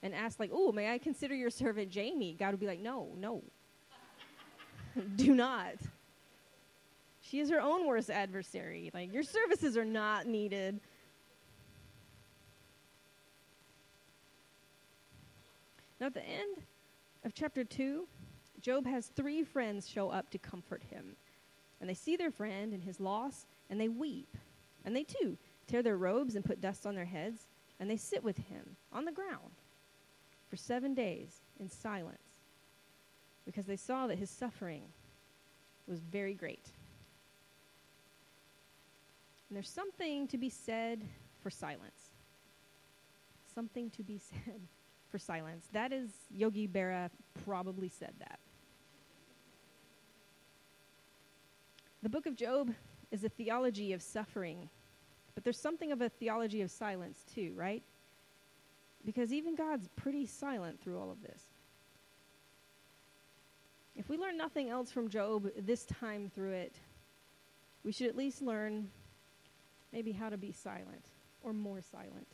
and 0.00 0.14
asked, 0.14 0.38
like, 0.38 0.52
oh, 0.54 0.70
may 0.70 0.94
I 0.94 0.98
consider 0.98 1.34
your 1.34 1.50
servant 1.50 1.90
Jamie? 1.90 2.36
God 2.38 2.52
would 2.52 2.60
be 2.60 2.68
like, 2.68 2.78
no, 2.78 3.08
no. 3.18 3.42
Do 5.16 5.34
not. 5.34 5.74
She 7.20 7.40
is 7.40 7.50
her 7.50 7.60
own 7.60 7.84
worst 7.88 8.10
adversary. 8.10 8.92
Like, 8.94 9.12
your 9.12 9.24
services 9.24 9.76
are 9.76 9.84
not 9.84 10.28
needed. 10.28 10.78
Now, 16.00 16.06
at 16.06 16.14
the 16.14 16.24
end, 16.24 16.58
of 17.24 17.34
chapter 17.34 17.64
2, 17.64 18.06
Job 18.60 18.86
has 18.86 19.08
three 19.08 19.42
friends 19.42 19.88
show 19.88 20.10
up 20.10 20.30
to 20.30 20.38
comfort 20.38 20.84
him. 20.88 21.16
And 21.80 21.90
they 21.90 21.94
see 21.94 22.14
their 22.14 22.30
friend 22.30 22.72
and 22.72 22.84
his 22.84 23.00
loss, 23.00 23.46
and 23.68 23.80
they 23.80 23.88
weep. 23.88 24.36
And 24.84 24.94
they 24.94 25.02
too 25.02 25.36
tear 25.70 25.82
their 25.82 25.96
robes 25.96 26.34
and 26.34 26.44
put 26.44 26.60
dust 26.60 26.86
on 26.86 26.94
their 26.94 27.04
heads, 27.04 27.46
and 27.78 27.88
they 27.88 27.96
sit 27.96 28.24
with 28.24 28.36
him 28.36 28.76
on 28.92 29.04
the 29.04 29.12
ground 29.12 29.52
for 30.48 30.56
seven 30.56 30.94
days 30.94 31.42
in 31.60 31.68
silence 31.68 32.18
because 33.46 33.66
they 33.66 33.76
saw 33.76 34.06
that 34.06 34.18
his 34.18 34.30
suffering 34.30 34.82
was 35.86 36.00
very 36.00 36.34
great. 36.34 36.70
And 39.48 39.56
there's 39.56 39.68
something 39.68 40.28
to 40.28 40.38
be 40.38 40.48
said 40.48 41.02
for 41.42 41.50
silence. 41.50 42.10
Something 43.54 43.90
to 43.90 44.02
be 44.02 44.18
said 44.44 44.60
for 45.10 45.18
silence. 45.18 45.66
That 45.72 45.92
is, 45.92 46.10
Yogi 46.30 46.68
Berra 46.68 47.10
probably 47.44 47.88
said 47.88 48.12
that. 48.18 48.38
The 52.02 52.08
book 52.08 52.26
of 52.26 52.36
Job 52.36 52.72
is 53.10 53.24
a 53.24 53.28
theology 53.28 53.92
of 53.92 54.00
suffering, 54.00 54.70
but 55.34 55.44
there's 55.44 55.60
something 55.60 55.92
of 55.92 56.00
a 56.00 56.08
theology 56.08 56.62
of 56.62 56.70
silence 56.70 57.24
too, 57.34 57.52
right? 57.56 57.82
Because 59.04 59.32
even 59.32 59.54
God's 59.54 59.88
pretty 59.96 60.26
silent 60.26 60.80
through 60.80 60.98
all 60.98 61.10
of 61.10 61.22
this. 61.22 61.42
If 63.96 64.08
we 64.08 64.16
learn 64.16 64.36
nothing 64.36 64.70
else 64.70 64.90
from 64.90 65.08
Job 65.08 65.48
this 65.58 65.84
time 65.84 66.30
through 66.34 66.52
it, 66.52 66.74
we 67.84 67.92
should 67.92 68.06
at 68.06 68.16
least 68.16 68.42
learn 68.42 68.88
maybe 69.92 70.12
how 70.12 70.28
to 70.28 70.36
be 70.36 70.52
silent 70.52 71.06
or 71.42 71.52
more 71.52 71.80
silent. 71.80 72.26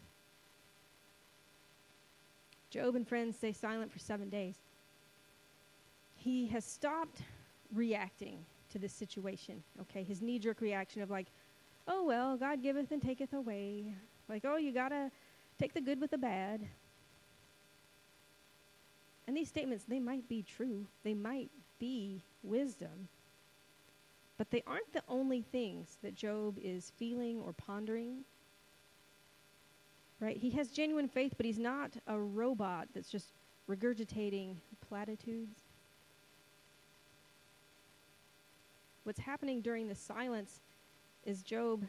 Job 2.70 2.96
and 2.96 3.06
friends 3.06 3.36
stay 3.36 3.52
silent 3.52 3.92
for 3.92 3.98
seven 3.98 4.28
days. 4.28 4.56
He 6.16 6.46
has 6.48 6.64
stopped 6.64 7.22
reacting 7.72 8.44
to 8.70 8.78
this 8.78 8.92
situation, 8.92 9.62
okay? 9.80 10.02
His 10.02 10.20
knee 10.20 10.38
jerk 10.38 10.60
reaction 10.60 11.00
of, 11.00 11.10
like, 11.10 11.28
oh, 11.88 12.04
well, 12.04 12.36
God 12.36 12.62
giveth 12.62 12.90
and 12.90 13.02
taketh 13.02 13.32
away. 13.32 13.94
Like, 14.28 14.44
oh, 14.44 14.56
you 14.56 14.72
got 14.72 14.88
to 14.90 15.10
take 15.58 15.74
the 15.74 15.80
good 15.80 16.00
with 16.00 16.10
the 16.10 16.18
bad. 16.18 16.60
And 19.26 19.36
these 19.36 19.48
statements, 19.48 19.84
they 19.86 20.00
might 20.00 20.28
be 20.28 20.42
true, 20.42 20.86
they 21.02 21.14
might 21.14 21.50
be 21.78 22.22
wisdom, 22.42 23.08
but 24.38 24.50
they 24.50 24.62
aren't 24.66 24.92
the 24.92 25.02
only 25.08 25.42
things 25.42 25.98
that 26.02 26.14
Job 26.14 26.58
is 26.62 26.92
feeling 26.96 27.40
or 27.40 27.52
pondering 27.52 28.24
right? 30.20 30.36
He 30.36 30.50
has 30.50 30.70
genuine 30.70 31.08
faith, 31.08 31.34
but 31.36 31.46
he's 31.46 31.58
not 31.58 31.92
a 32.06 32.18
robot 32.18 32.88
that's 32.94 33.08
just 33.08 33.32
regurgitating 33.68 34.56
platitudes. 34.86 35.60
What's 39.04 39.20
happening 39.20 39.60
during 39.60 39.88
the 39.88 39.94
silence 39.94 40.60
is 41.26 41.42
Job, 41.42 41.84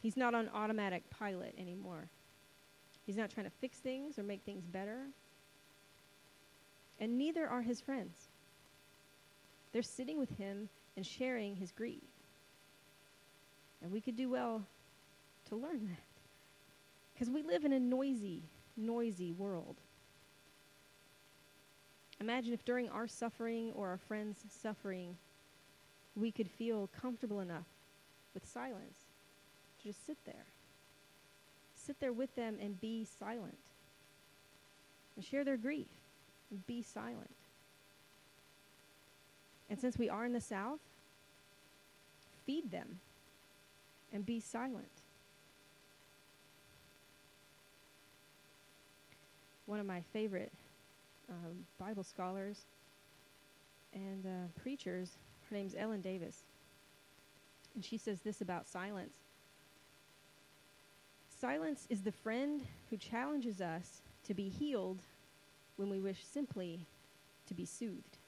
he's 0.00 0.16
not 0.16 0.34
on 0.34 0.48
automatic 0.54 1.02
pilot 1.10 1.54
anymore. 1.58 2.08
He's 3.06 3.16
not 3.16 3.30
trying 3.30 3.46
to 3.46 3.52
fix 3.60 3.78
things 3.78 4.18
or 4.18 4.22
make 4.22 4.42
things 4.42 4.64
better. 4.64 4.98
And 7.00 7.18
neither 7.18 7.48
are 7.48 7.62
his 7.62 7.80
friends. 7.80 8.28
They're 9.72 9.82
sitting 9.82 10.18
with 10.18 10.36
him 10.36 10.68
and 10.96 11.04
sharing 11.04 11.56
his 11.56 11.72
grief. 11.72 12.02
And 13.82 13.90
we 13.90 14.00
could 14.00 14.16
do 14.16 14.28
well 14.28 14.62
to 15.48 15.56
learn 15.56 15.88
that. 15.88 16.04
Because 17.14 17.30
we 17.30 17.42
live 17.42 17.64
in 17.64 17.72
a 17.72 17.80
noisy, 17.80 18.42
noisy 18.76 19.32
world. 19.32 19.76
Imagine 22.20 22.52
if 22.52 22.64
during 22.64 22.88
our 22.90 23.08
suffering 23.08 23.72
or 23.74 23.88
our 23.88 23.98
friends' 23.98 24.44
suffering, 24.62 25.16
we 26.14 26.30
could 26.30 26.48
feel 26.48 26.88
comfortable 27.00 27.40
enough 27.40 27.64
with 28.34 28.46
silence 28.46 28.98
to 29.80 29.88
just 29.88 30.06
sit 30.06 30.16
there. 30.24 30.46
Sit 31.74 31.98
there 32.00 32.12
with 32.12 32.34
them 32.36 32.56
and 32.60 32.80
be 32.80 33.06
silent. 33.18 33.58
And 35.16 35.24
share 35.24 35.44
their 35.44 35.56
grief 35.56 35.88
and 36.50 36.66
be 36.66 36.82
silent. 36.82 37.30
And 39.68 39.78
since 39.78 39.98
we 39.98 40.08
are 40.08 40.24
in 40.24 40.32
the 40.32 40.40
South, 40.40 40.80
feed 42.46 42.70
them 42.70 43.00
and 44.12 44.24
be 44.24 44.40
silent. 44.40 44.86
One 49.66 49.80
of 49.80 49.86
my 49.86 50.02
favorite 50.12 50.52
um, 51.30 51.66
Bible 51.78 52.04
scholars 52.04 52.66
and 53.94 54.26
uh, 54.26 54.60
preachers, 54.62 55.16
her 55.48 55.56
name's 55.56 55.74
Ellen 55.74 56.00
Davis. 56.00 56.42
And 57.74 57.84
she 57.84 57.98
says 57.98 58.20
this 58.20 58.40
about 58.40 58.68
silence 58.68 59.14
Silence 61.42 61.88
is 61.90 62.02
the 62.02 62.12
friend 62.12 62.62
who 62.88 62.96
challenges 62.96 63.60
us 63.60 64.02
to 64.24 64.32
be 64.32 64.48
healed 64.48 65.00
when 65.74 65.90
we 65.90 65.98
wish 65.98 66.24
simply 66.24 66.86
to 67.48 67.54
be 67.54 67.64
soothed. 67.64 68.18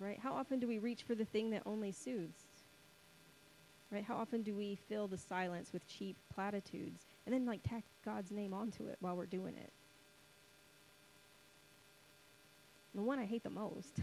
Right? 0.00 0.18
How 0.18 0.32
often 0.32 0.58
do 0.58 0.66
we 0.66 0.80
reach 0.80 1.04
for 1.04 1.14
the 1.14 1.24
thing 1.24 1.50
that 1.50 1.62
only 1.66 1.92
soothes? 1.92 2.48
Right? 3.92 4.02
How 4.02 4.16
often 4.16 4.42
do 4.42 4.56
we 4.56 4.76
fill 4.88 5.06
the 5.06 5.18
silence 5.18 5.72
with 5.72 5.86
cheap 5.86 6.16
platitudes 6.34 7.06
and 7.26 7.32
then 7.32 7.46
like 7.46 7.60
tack 7.62 7.84
God's 8.04 8.32
name 8.32 8.52
onto 8.52 8.88
it 8.88 8.96
while 8.98 9.16
we're 9.16 9.26
doing 9.26 9.54
it? 9.56 9.70
The 12.94 13.02
one 13.02 13.20
I 13.20 13.24
hate 13.24 13.44
the 13.44 13.50
most, 13.50 13.94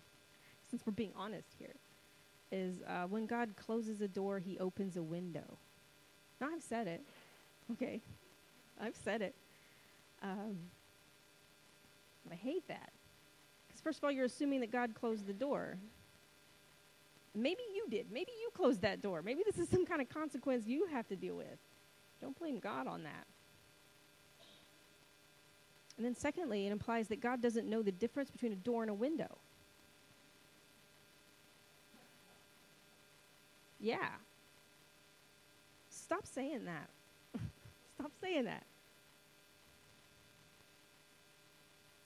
since 0.70 0.82
we're 0.84 0.92
being 0.92 1.12
honest 1.16 1.48
here, 1.58 1.74
is 2.50 2.82
uh, 2.86 3.04
when 3.04 3.26
God 3.26 3.50
closes 3.56 4.00
a 4.00 4.08
door, 4.08 4.38
he 4.38 4.58
opens 4.58 4.96
a 4.96 5.02
window. 5.02 5.58
Now, 6.40 6.48
I've 6.54 6.62
said 6.62 6.86
it. 6.86 7.02
Okay. 7.72 8.00
I've 8.80 8.96
said 8.96 9.22
it. 9.22 9.34
Um, 10.22 10.56
I 12.30 12.34
hate 12.34 12.66
that. 12.68 12.92
Because, 13.66 13.80
first 13.80 13.98
of 13.98 14.04
all, 14.04 14.12
you're 14.12 14.24
assuming 14.24 14.60
that 14.60 14.70
God 14.70 14.94
closed 14.94 15.26
the 15.26 15.32
door. 15.32 15.78
Maybe 17.34 17.62
you 17.74 17.86
did. 17.90 18.10
Maybe 18.10 18.32
you 18.40 18.50
closed 18.54 18.82
that 18.82 19.02
door. 19.02 19.22
Maybe 19.22 19.42
this 19.44 19.58
is 19.58 19.68
some 19.68 19.84
kind 19.84 20.00
of 20.00 20.08
consequence 20.08 20.66
you 20.66 20.86
have 20.86 21.06
to 21.08 21.16
deal 21.16 21.36
with. 21.36 21.58
Don't 22.20 22.38
blame 22.38 22.58
God 22.58 22.86
on 22.86 23.02
that. 23.04 23.26
And 25.96 26.06
then, 26.06 26.14
secondly, 26.14 26.66
it 26.66 26.72
implies 26.72 27.08
that 27.08 27.20
God 27.20 27.42
doesn't 27.42 27.68
know 27.68 27.82
the 27.82 27.92
difference 27.92 28.30
between 28.30 28.52
a 28.52 28.56
door 28.56 28.82
and 28.82 28.90
a 28.90 28.94
window. 28.94 29.38
Yeah. 33.80 34.08
Stop 35.90 36.26
saying 36.26 36.64
that. 36.64 36.88
Stop 37.94 38.12
saying 38.20 38.44
that. 38.44 38.64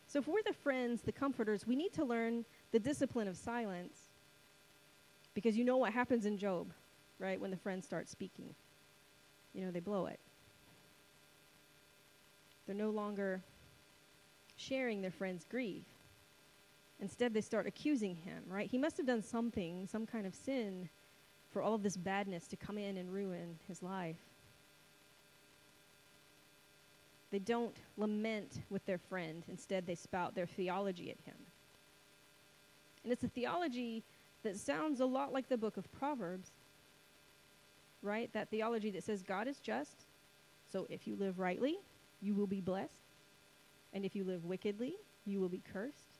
So, 0.06 0.18
if 0.18 0.28
we're 0.28 0.42
the 0.44 0.52
friends, 0.52 1.00
the 1.00 1.12
comforters, 1.12 1.66
we 1.66 1.74
need 1.74 1.92
to 1.94 2.04
learn 2.04 2.44
the 2.70 2.78
discipline 2.78 3.28
of 3.28 3.36
silence 3.36 3.98
because 5.34 5.56
you 5.56 5.64
know 5.64 5.78
what 5.78 5.92
happens 5.92 6.26
in 6.26 6.36
Job, 6.36 6.72
right? 7.18 7.40
When 7.40 7.50
the 7.50 7.56
friends 7.56 7.86
start 7.86 8.08
speaking, 8.08 8.54
you 9.54 9.64
know, 9.64 9.70
they 9.70 9.80
blow 9.80 10.06
it. 10.06 10.20
They're 12.66 12.76
no 12.76 12.90
longer 12.90 13.40
sharing 14.56 15.00
their 15.00 15.10
friend's 15.10 15.44
grief. 15.44 15.84
Instead, 17.00 17.34
they 17.34 17.40
start 17.40 17.66
accusing 17.66 18.14
him, 18.14 18.42
right? 18.46 18.68
He 18.70 18.78
must 18.78 18.96
have 18.98 19.06
done 19.06 19.22
something, 19.22 19.88
some 19.90 20.06
kind 20.06 20.26
of 20.26 20.34
sin, 20.34 20.88
for 21.52 21.62
all 21.62 21.74
of 21.74 21.82
this 21.82 21.96
badness 21.96 22.46
to 22.48 22.56
come 22.56 22.78
in 22.78 22.96
and 22.96 23.12
ruin 23.12 23.58
his 23.68 23.82
life. 23.82 24.16
They 27.30 27.38
don't 27.38 27.76
lament 27.96 28.60
with 28.70 28.84
their 28.84 28.98
friend. 28.98 29.42
Instead, 29.48 29.86
they 29.86 29.94
spout 29.94 30.34
their 30.34 30.46
theology 30.46 31.10
at 31.10 31.16
him. 31.24 31.36
And 33.04 33.12
it's 33.12 33.24
a 33.24 33.28
theology 33.28 34.02
that 34.42 34.56
sounds 34.56 35.00
a 35.00 35.06
lot 35.06 35.32
like 35.32 35.48
the 35.48 35.56
book 35.56 35.76
of 35.76 35.90
Proverbs, 35.92 36.50
right? 38.02 38.30
That 38.32 38.50
theology 38.50 38.90
that 38.90 39.04
says 39.04 39.22
God 39.22 39.48
is 39.48 39.58
just. 39.60 40.04
So 40.70 40.86
if 40.90 41.06
you 41.06 41.16
live 41.16 41.38
rightly, 41.38 41.76
you 42.20 42.34
will 42.34 42.46
be 42.46 42.60
blessed. 42.60 43.02
And 43.94 44.04
if 44.04 44.14
you 44.14 44.24
live 44.24 44.44
wickedly, 44.44 44.94
you 45.24 45.40
will 45.40 45.48
be 45.48 45.62
cursed. 45.72 46.11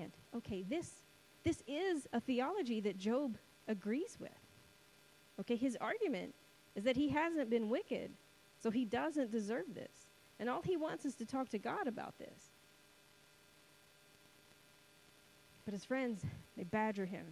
And, 0.00 0.12
okay, 0.36 0.62
this, 0.62 0.90
this 1.44 1.62
is 1.66 2.06
a 2.12 2.20
theology 2.20 2.80
that 2.80 2.98
Job 2.98 3.36
agrees 3.68 4.16
with. 4.20 4.30
Okay, 5.40 5.56
his 5.56 5.76
argument 5.80 6.34
is 6.74 6.84
that 6.84 6.96
he 6.96 7.08
hasn't 7.08 7.50
been 7.50 7.68
wicked, 7.68 8.10
so 8.62 8.70
he 8.70 8.84
doesn't 8.84 9.30
deserve 9.30 9.74
this. 9.74 10.06
And 10.38 10.48
all 10.48 10.62
he 10.62 10.76
wants 10.76 11.04
is 11.04 11.14
to 11.16 11.26
talk 11.26 11.48
to 11.50 11.58
God 11.58 11.86
about 11.86 12.18
this. 12.18 12.50
But 15.64 15.74
his 15.74 15.84
friends, 15.84 16.22
they 16.56 16.64
badger 16.64 17.06
him, 17.06 17.24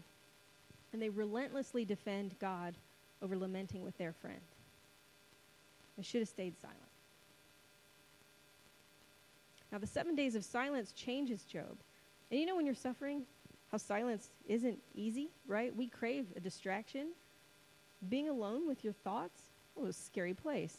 and 0.92 1.00
they 1.00 1.08
relentlessly 1.08 1.84
defend 1.84 2.38
God 2.38 2.74
over 3.22 3.36
lamenting 3.36 3.82
with 3.82 3.96
their 3.98 4.12
friend. 4.12 4.40
They 5.96 6.02
should 6.02 6.20
have 6.20 6.28
stayed 6.28 6.58
silent. 6.60 6.78
Now, 9.70 9.78
the 9.78 9.86
seven 9.86 10.14
days 10.14 10.34
of 10.34 10.44
silence 10.44 10.92
changes 10.92 11.42
Job. 11.44 11.76
And 12.30 12.38
you 12.38 12.46
know, 12.46 12.56
when 12.56 12.66
you're 12.66 12.74
suffering, 12.74 13.24
how 13.70 13.78
silence 13.78 14.30
isn't 14.46 14.78
easy, 14.94 15.30
right? 15.46 15.74
We 15.74 15.88
crave 15.88 16.26
a 16.36 16.40
distraction, 16.40 17.08
being 18.08 18.28
alone 18.28 18.66
with 18.66 18.84
your 18.84 18.92
thoughts 18.92 19.40
oh, 19.76 19.82
was 19.82 19.96
a 19.96 20.02
scary 20.02 20.34
place. 20.34 20.76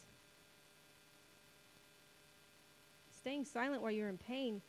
Staying 3.17 3.45
silent 3.45 3.81
while 3.81 3.91
you're 3.91 4.09
in 4.09 4.17
pain, 4.17 4.61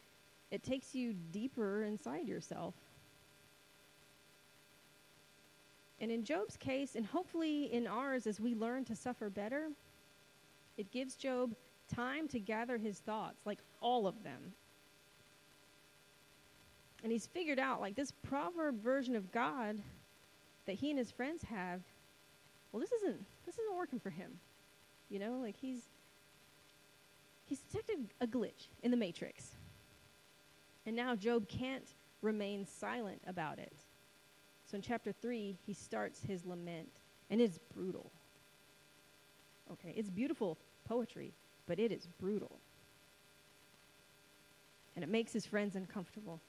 it 0.51 0.63
takes 0.63 0.95
you 0.95 1.15
deeper 1.31 1.85
inside 1.85 2.29
yourself. 2.29 2.75
And 6.01 6.11
in 6.11 6.25
Job's 6.25 6.57
case, 6.57 6.97
and 6.97 7.07
hopefully 7.07 7.73
in 7.73 7.87
ours 7.87 8.27
as 8.27 8.41
we 8.41 8.55
learn 8.55 8.85
to 8.87 8.97
suffer 8.97 9.31
better, 9.31 9.69
it 10.77 10.91
gives 10.91 11.15
Job 11.15 11.55
time 11.95 12.29
to 12.29 12.41
gather 12.41 12.77
his 12.77 12.99
thoughts, 12.99 13.47
like 13.47 13.61
all 13.81 14.07
of 14.07 14.23
them. 14.25 14.53
And 17.03 17.11
he's 17.11 17.27
figured 17.27 17.59
out, 17.59 17.81
like, 17.81 17.97
this 17.97 18.13
proverb 18.23 18.83
version 18.83 19.17
of 19.17 19.33
God 19.33 19.83
that 20.67 20.75
he 20.75 20.91
and 20.91 20.99
his 20.99 21.11
friends 21.11 21.43
have 21.43 21.81
well, 22.73 22.81
this 22.81 22.93
isn't 22.93 23.25
this 23.45 23.59
isn't 23.59 23.77
working 23.77 24.01
for 24.01 24.11
him. 24.11 24.33
You 25.11 25.19
know, 25.19 25.39
like 25.43 25.57
he's 25.57 25.83
he's 27.45 27.61
detected 27.61 28.09
a 28.21 28.27
glitch 28.27 28.69
in 28.83 28.91
the 28.91 28.97
matrix. 28.97 29.57
And 30.87 30.97
now 30.97 31.15
Job 31.15 31.49
can't 31.49 31.87
remain 32.23 32.67
silent 32.67 33.21
about 33.27 33.59
it. 33.59 33.75
So 34.69 34.77
in 34.77 34.83
chapter 34.83 35.13
3, 35.13 35.59
he 35.67 35.75
starts 35.75 36.23
his 36.23 36.47
lament, 36.47 36.89
and 37.31 37.41
it's 37.41 37.59
brutal. 37.75 38.11
Okay, 39.71 39.93
it's 39.97 40.09
beautiful 40.09 40.57
poetry, 40.89 41.33
but 41.67 41.79
it 41.79 41.93
is 41.93 42.09
brutal. 42.19 42.59
And 44.97 45.05
it 45.05 45.09
makes 45.09 45.33
his 45.33 45.47
friends 45.47 45.77
uncomfortable. 45.77 46.41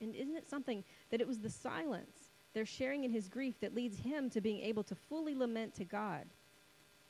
And 0.00 0.14
isn't 0.14 0.36
it 0.36 0.48
something 0.48 0.84
that 1.10 1.20
it 1.20 1.26
was 1.26 1.38
the 1.38 1.50
silence 1.50 2.30
they're 2.56 2.64
sharing 2.64 3.04
in 3.04 3.10
his 3.10 3.28
grief 3.28 3.60
that 3.60 3.74
leads 3.74 3.98
him 3.98 4.30
to 4.30 4.40
being 4.40 4.60
able 4.60 4.82
to 4.84 4.94
fully 4.94 5.34
lament 5.34 5.74
to 5.74 5.84
God. 5.84 6.24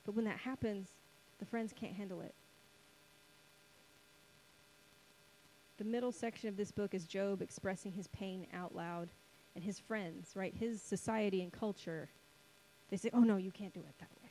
But 0.04 0.16
when 0.16 0.24
that 0.24 0.38
happens, 0.38 0.88
the 1.38 1.44
friends 1.44 1.72
can't 1.72 1.92
handle 1.92 2.20
it. 2.20 2.34
The 5.78 5.84
middle 5.84 6.10
section 6.10 6.48
of 6.48 6.56
this 6.56 6.72
book 6.72 6.94
is 6.94 7.04
Job 7.04 7.42
expressing 7.42 7.92
his 7.92 8.08
pain 8.08 8.48
out 8.52 8.74
loud, 8.74 9.08
and 9.54 9.62
his 9.62 9.78
friends, 9.78 10.32
right, 10.34 10.52
his 10.52 10.82
society 10.82 11.42
and 11.42 11.52
culture, 11.52 12.08
they 12.90 12.96
say, 12.96 13.10
oh 13.12 13.20
no, 13.20 13.36
you 13.36 13.52
can't 13.52 13.72
do 13.72 13.80
it 13.80 13.94
that 14.00 14.10
way. 14.20 14.30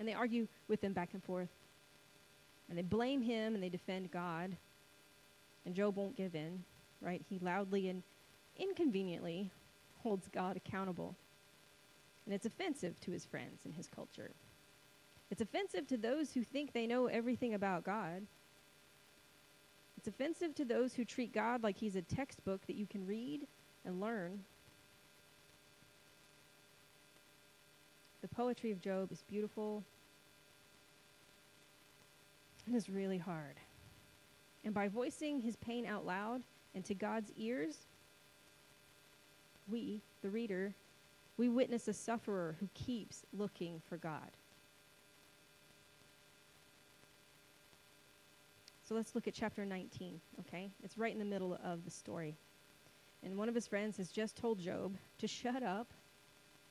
And 0.00 0.08
they 0.08 0.14
argue 0.14 0.48
with 0.66 0.82
him 0.82 0.92
back 0.92 1.10
and 1.12 1.22
forth. 1.22 1.50
And 2.68 2.76
they 2.76 2.82
blame 2.82 3.22
him 3.22 3.54
and 3.54 3.62
they 3.62 3.68
defend 3.68 4.10
God. 4.10 4.56
And 5.66 5.74
Job 5.74 5.96
won't 5.96 6.16
give 6.16 6.34
in 6.34 6.64
right? 7.04 7.22
He 7.28 7.38
loudly 7.38 7.88
and 7.88 8.02
inconveniently 8.58 9.50
holds 10.02 10.28
God 10.28 10.56
accountable. 10.56 11.14
And 12.24 12.34
it's 12.34 12.46
offensive 12.46 12.98
to 13.00 13.10
his 13.10 13.24
friends 13.24 13.60
and 13.64 13.74
his 13.74 13.86
culture. 13.86 14.30
It's 15.30 15.40
offensive 15.40 15.86
to 15.88 15.96
those 15.96 16.32
who 16.32 16.42
think 16.42 16.72
they 16.72 16.86
know 16.86 17.06
everything 17.06 17.54
about 17.54 17.84
God. 17.84 18.22
It's 19.98 20.08
offensive 20.08 20.54
to 20.56 20.64
those 20.64 20.94
who 20.94 21.04
treat 21.04 21.32
God 21.32 21.62
like 21.62 21.76
he's 21.76 21.96
a 21.96 22.02
textbook 22.02 22.66
that 22.66 22.76
you 22.76 22.86
can 22.86 23.06
read 23.06 23.46
and 23.84 24.00
learn. 24.00 24.40
The 28.22 28.28
poetry 28.28 28.70
of 28.70 28.80
Job 28.80 29.12
is 29.12 29.22
beautiful 29.28 29.82
and 32.66 32.74
is 32.74 32.88
really 32.88 33.18
hard. 33.18 33.56
And 34.64 34.72
by 34.72 34.88
voicing 34.88 35.40
his 35.40 35.56
pain 35.56 35.86
out 35.86 36.06
loud, 36.06 36.42
and 36.74 36.84
to 36.86 36.94
God's 36.94 37.30
ears, 37.36 37.76
we, 39.70 40.00
the 40.22 40.30
reader, 40.30 40.74
we 41.36 41.48
witness 41.48 41.88
a 41.88 41.92
sufferer 41.92 42.56
who 42.60 42.68
keeps 42.74 43.22
looking 43.36 43.80
for 43.88 43.96
God. 43.96 44.30
So 48.88 48.94
let's 48.94 49.14
look 49.14 49.26
at 49.26 49.34
chapter 49.34 49.64
19, 49.64 50.20
okay? 50.40 50.68
It's 50.82 50.98
right 50.98 51.12
in 51.12 51.18
the 51.18 51.24
middle 51.24 51.58
of 51.64 51.84
the 51.84 51.90
story. 51.90 52.34
And 53.22 53.38
one 53.38 53.48
of 53.48 53.54
his 53.54 53.66
friends 53.66 53.96
has 53.96 54.10
just 54.10 54.36
told 54.36 54.58
Job 54.58 54.94
to 55.18 55.26
shut 55.26 55.62
up 55.62 55.88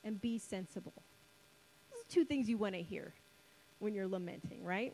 and 0.04 0.22
be 0.22 0.38
sensible. 0.38 0.94
These 1.92 2.02
are 2.02 2.14
two 2.14 2.26
things 2.26 2.48
you 2.48 2.58
want 2.58 2.76
to 2.76 2.84
hear 2.84 3.14
when 3.80 3.96
you're 3.96 4.08
lamenting, 4.08 4.64
right? 4.64 4.94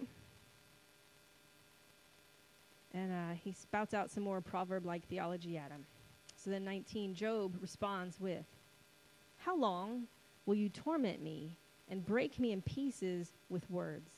And 2.94 3.12
uh, 3.12 3.36
he 3.36 3.52
spouts 3.52 3.94
out 3.94 4.10
some 4.10 4.24
more 4.24 4.42
proverb 4.42 4.86
like 4.86 5.08
theology 5.08 5.58
at 5.58 5.72
him. 5.72 5.86
So 6.36 6.50
then, 6.50 6.64
19, 6.64 7.14
Job 7.14 7.58
responds 7.62 8.20
with, 8.20 8.46
How 9.38 9.58
long 9.58 10.08
will 10.46 10.56
you 10.56 10.70
torment 10.70 11.22
me 11.22 11.58
and 11.90 12.06
break 12.06 12.40
me 12.40 12.52
in 12.52 12.62
pieces 12.62 13.34
with 13.50 13.70
words? 13.70 14.12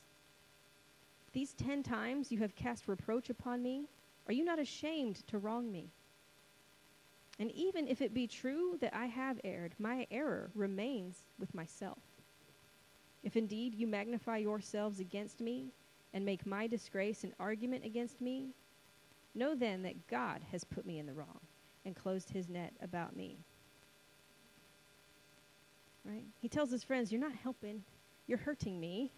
These 1.32 1.54
ten 1.54 1.82
times 1.82 2.30
you 2.30 2.38
have 2.38 2.54
cast 2.54 2.88
reproach 2.88 3.30
upon 3.30 3.62
me. 3.62 3.86
Are 4.26 4.32
you 4.32 4.44
not 4.44 4.58
ashamed 4.58 5.26
to 5.28 5.38
wrong 5.38 5.70
me? 5.72 5.88
And 7.38 7.50
even 7.52 7.88
if 7.88 8.02
it 8.02 8.14
be 8.14 8.26
true 8.26 8.76
that 8.80 8.94
I 8.94 9.06
have 9.06 9.40
erred, 9.42 9.74
my 9.78 10.06
error 10.10 10.50
remains 10.54 11.24
with 11.38 11.54
myself. 11.54 11.98
If 13.24 13.36
indeed 13.36 13.74
you 13.74 13.86
magnify 13.86 14.38
yourselves 14.38 15.00
against 15.00 15.40
me 15.40 15.72
and 16.14 16.24
make 16.24 16.46
my 16.46 16.66
disgrace 16.66 17.24
an 17.24 17.34
argument 17.38 17.84
against 17.84 18.20
me, 18.20 18.50
know 19.34 19.54
then 19.54 19.82
that 19.82 20.06
God 20.08 20.42
has 20.50 20.64
put 20.64 20.86
me 20.86 20.98
in 20.98 21.06
the 21.06 21.14
wrong 21.14 21.40
and 21.84 21.96
closed 21.96 22.30
his 22.30 22.48
net 22.48 22.72
about 22.82 23.16
me. 23.16 23.38
Right? 26.04 26.24
He 26.40 26.48
tells 26.48 26.70
his 26.70 26.84
friends, 26.84 27.10
You're 27.12 27.20
not 27.20 27.34
helping, 27.34 27.82
you're 28.26 28.38
hurting 28.38 28.78
me. 28.78 29.12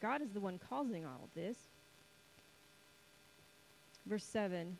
God 0.00 0.20
is 0.20 0.32
the 0.32 0.40
one 0.40 0.58
causing 0.58 1.04
all 1.04 1.20
of 1.24 1.34
this. 1.34 1.56
Verse 4.06 4.24
7 4.24 4.76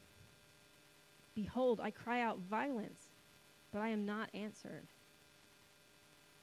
Behold, 1.34 1.80
I 1.82 1.90
cry 1.90 2.20
out 2.20 2.38
violence, 2.50 3.08
but 3.72 3.80
I 3.80 3.88
am 3.88 4.04
not 4.04 4.28
answered. 4.34 4.86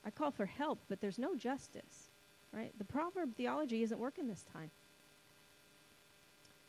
I 0.04 0.10
call 0.10 0.32
for 0.32 0.46
help, 0.46 0.80
but 0.88 1.02
there's 1.02 1.20
no 1.20 1.36
justice. 1.36 2.09
Right? 2.52 2.72
The 2.78 2.86
proverb 2.86 3.36
theology 3.36 3.84
isn't 3.84 4.00
working 4.00 4.28
this 4.28 4.44
time. 4.54 4.72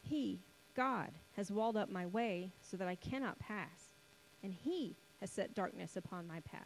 He, 0.02 0.40
God, 0.76 1.10
has 1.36 1.50
walled 1.50 1.76
up 1.76 1.90
my 1.90 2.06
way 2.06 2.52
so 2.62 2.76
that 2.76 2.88
I 2.88 2.96
cannot 2.96 3.38
pass, 3.38 3.92
and 4.42 4.52
He 4.52 4.94
has 5.20 5.30
set 5.30 5.54
darkness 5.54 5.96
upon 5.96 6.26
my 6.26 6.40
paths. 6.40 6.64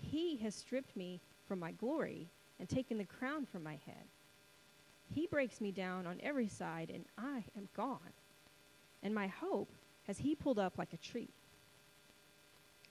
He 0.00 0.36
has 0.38 0.54
stripped 0.54 0.96
me 0.96 1.20
from 1.46 1.58
my 1.58 1.72
glory 1.72 2.28
and 2.58 2.68
taken 2.68 2.98
the 2.98 3.04
crown 3.04 3.46
from 3.46 3.62
my 3.62 3.78
head. 3.86 4.04
He 5.14 5.26
breaks 5.26 5.60
me 5.60 5.72
down 5.72 6.06
on 6.06 6.20
every 6.22 6.48
side, 6.48 6.90
and 6.92 7.04
I 7.16 7.44
am 7.56 7.68
gone. 7.76 8.12
And 9.02 9.14
my 9.14 9.26
hope 9.28 9.70
has 10.06 10.18
he 10.18 10.34
pulled 10.34 10.58
up 10.58 10.78
like 10.78 10.92
a 10.92 10.98
tree. 10.98 11.30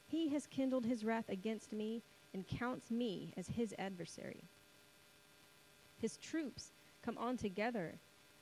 He 0.08 0.30
has 0.30 0.48
kindled 0.48 0.86
his 0.86 1.04
wrath 1.04 1.30
against 1.30 1.74
me 1.74 2.02
and 2.34 2.48
counts 2.48 2.92
me 2.92 3.34
as 3.36 3.48
his 3.48 3.74
adversary. 3.78 4.44
His 6.02 6.18
troops 6.18 6.72
come 7.04 7.18
on 7.18 7.38
together, 7.38 7.88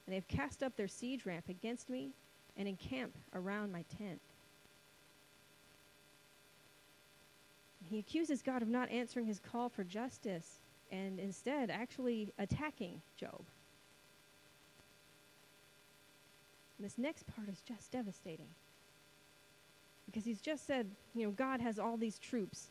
and 0.06 0.12
they 0.12 0.16
have 0.16 0.28
cast 0.28 0.64
up 0.64 0.76
their 0.76 0.88
siege 0.88 1.26
ramp 1.26 1.50
against 1.50 1.90
me 1.90 2.12
and 2.58 2.68
encamp 2.68 3.16
around 3.34 3.72
my 3.72 3.84
tent. 3.98 4.22
He 7.90 8.00
accuses 8.00 8.42
God 8.42 8.62
of 8.62 8.68
not 8.68 8.90
answering 8.90 9.26
his 9.26 9.40
call 9.40 9.70
for 9.70 9.84
justice 9.84 10.60
and 10.92 11.20
instead 11.20 11.70
actually 11.70 12.32
attacking 12.38 13.02
Job. 13.18 13.42
This 16.80 16.98
next 16.98 17.26
part 17.28 17.50
is 17.50 17.62
just 17.62 17.92
devastating. 17.92 18.50
Because 20.06 20.26
he's 20.26 20.42
just 20.42 20.68
said, 20.68 20.92
you 21.16 21.26
know, 21.26 21.32
God 21.32 21.62
has 21.62 21.80
all 21.80 21.98
these 21.98 22.20
troops 22.20 22.68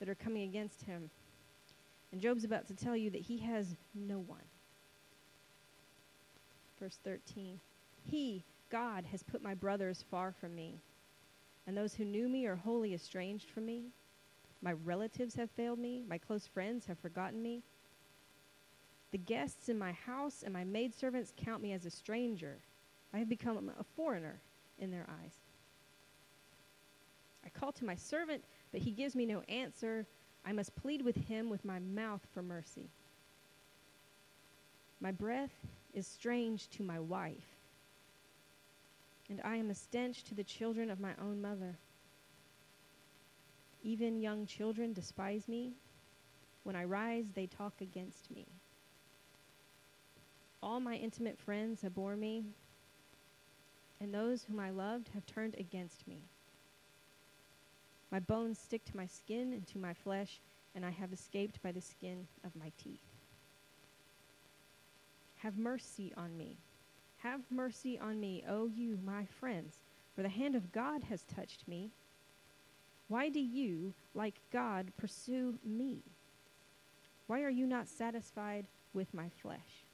that 0.00 0.08
are 0.08 0.14
coming 0.14 0.42
against 0.42 0.82
him. 0.82 1.08
And 2.14 2.22
Job's 2.22 2.44
about 2.44 2.68
to 2.68 2.74
tell 2.74 2.96
you 2.96 3.10
that 3.10 3.22
he 3.22 3.38
has 3.38 3.74
no 3.92 4.20
one. 4.20 4.44
Verse 6.78 6.96
13 7.02 7.58
He, 8.08 8.44
God, 8.70 9.04
has 9.10 9.24
put 9.24 9.42
my 9.42 9.54
brothers 9.54 10.04
far 10.12 10.30
from 10.30 10.54
me, 10.54 10.78
and 11.66 11.76
those 11.76 11.92
who 11.92 12.04
knew 12.04 12.28
me 12.28 12.46
are 12.46 12.54
wholly 12.54 12.94
estranged 12.94 13.50
from 13.50 13.66
me. 13.66 13.86
My 14.62 14.74
relatives 14.84 15.34
have 15.34 15.50
failed 15.50 15.80
me, 15.80 16.04
my 16.08 16.16
close 16.16 16.46
friends 16.46 16.86
have 16.86 17.00
forgotten 17.00 17.42
me. 17.42 17.64
The 19.10 19.18
guests 19.18 19.68
in 19.68 19.76
my 19.76 19.90
house 19.90 20.44
and 20.44 20.52
my 20.52 20.62
maidservants 20.62 21.32
count 21.36 21.62
me 21.62 21.72
as 21.72 21.84
a 21.84 21.90
stranger. 21.90 22.58
I 23.12 23.18
have 23.18 23.28
become 23.28 23.72
a 23.76 23.84
foreigner 23.96 24.38
in 24.78 24.92
their 24.92 25.06
eyes. 25.20 25.34
I 27.44 27.48
call 27.48 27.72
to 27.72 27.84
my 27.84 27.96
servant, 27.96 28.44
but 28.70 28.82
he 28.82 28.92
gives 28.92 29.16
me 29.16 29.26
no 29.26 29.40
answer. 29.48 30.06
I 30.46 30.52
must 30.52 30.76
plead 30.76 31.02
with 31.02 31.16
him 31.16 31.48
with 31.48 31.64
my 31.64 31.78
mouth 31.78 32.26
for 32.32 32.42
mercy. 32.42 32.90
My 35.00 35.10
breath 35.10 35.54
is 35.92 36.06
strange 36.06 36.68
to 36.70 36.82
my 36.82 36.98
wife, 36.98 37.56
and 39.28 39.40
I 39.44 39.56
am 39.56 39.70
a 39.70 39.74
stench 39.74 40.24
to 40.24 40.34
the 40.34 40.44
children 40.44 40.90
of 40.90 41.00
my 41.00 41.12
own 41.20 41.40
mother. 41.40 41.76
Even 43.82 44.20
young 44.20 44.46
children 44.46 44.92
despise 44.92 45.48
me. 45.48 45.72
When 46.62 46.76
I 46.76 46.84
rise, 46.84 47.26
they 47.34 47.46
talk 47.46 47.74
against 47.80 48.30
me. 48.30 48.46
All 50.62 50.80
my 50.80 50.96
intimate 50.96 51.38
friends 51.38 51.84
abhor 51.84 52.16
me 52.16 52.44
and 54.00 54.12
those 54.12 54.44
whom 54.44 54.60
I 54.60 54.70
loved 54.70 55.08
have 55.14 55.24
turned 55.26 55.54
against 55.58 56.06
me. 56.06 56.22
My 58.14 58.20
bones 58.20 58.60
stick 58.60 58.84
to 58.84 58.96
my 58.96 59.06
skin 59.06 59.52
and 59.52 59.66
to 59.66 59.78
my 59.80 59.92
flesh, 59.92 60.38
and 60.76 60.86
I 60.86 60.90
have 60.90 61.12
escaped 61.12 61.60
by 61.64 61.72
the 61.72 61.80
skin 61.80 62.28
of 62.44 62.54
my 62.54 62.70
teeth. 62.80 63.02
Have 65.38 65.58
mercy 65.58 66.12
on 66.16 66.38
me. 66.38 66.58
Have 67.24 67.40
mercy 67.50 67.98
on 67.98 68.20
me, 68.20 68.44
O 68.48 68.68
you, 68.68 69.00
my 69.04 69.24
friends, 69.40 69.78
for 70.14 70.22
the 70.22 70.28
hand 70.28 70.54
of 70.54 70.70
God 70.70 71.02
has 71.02 71.24
touched 71.24 71.66
me. 71.66 71.90
Why 73.08 73.30
do 73.30 73.40
you, 73.40 73.94
like 74.14 74.36
God, 74.52 74.92
pursue 74.96 75.58
me? 75.64 76.04
Why 77.26 77.42
are 77.42 77.50
you 77.50 77.66
not 77.66 77.88
satisfied 77.88 78.66
with 78.92 79.12
my 79.12 79.28
flesh? 79.42 79.88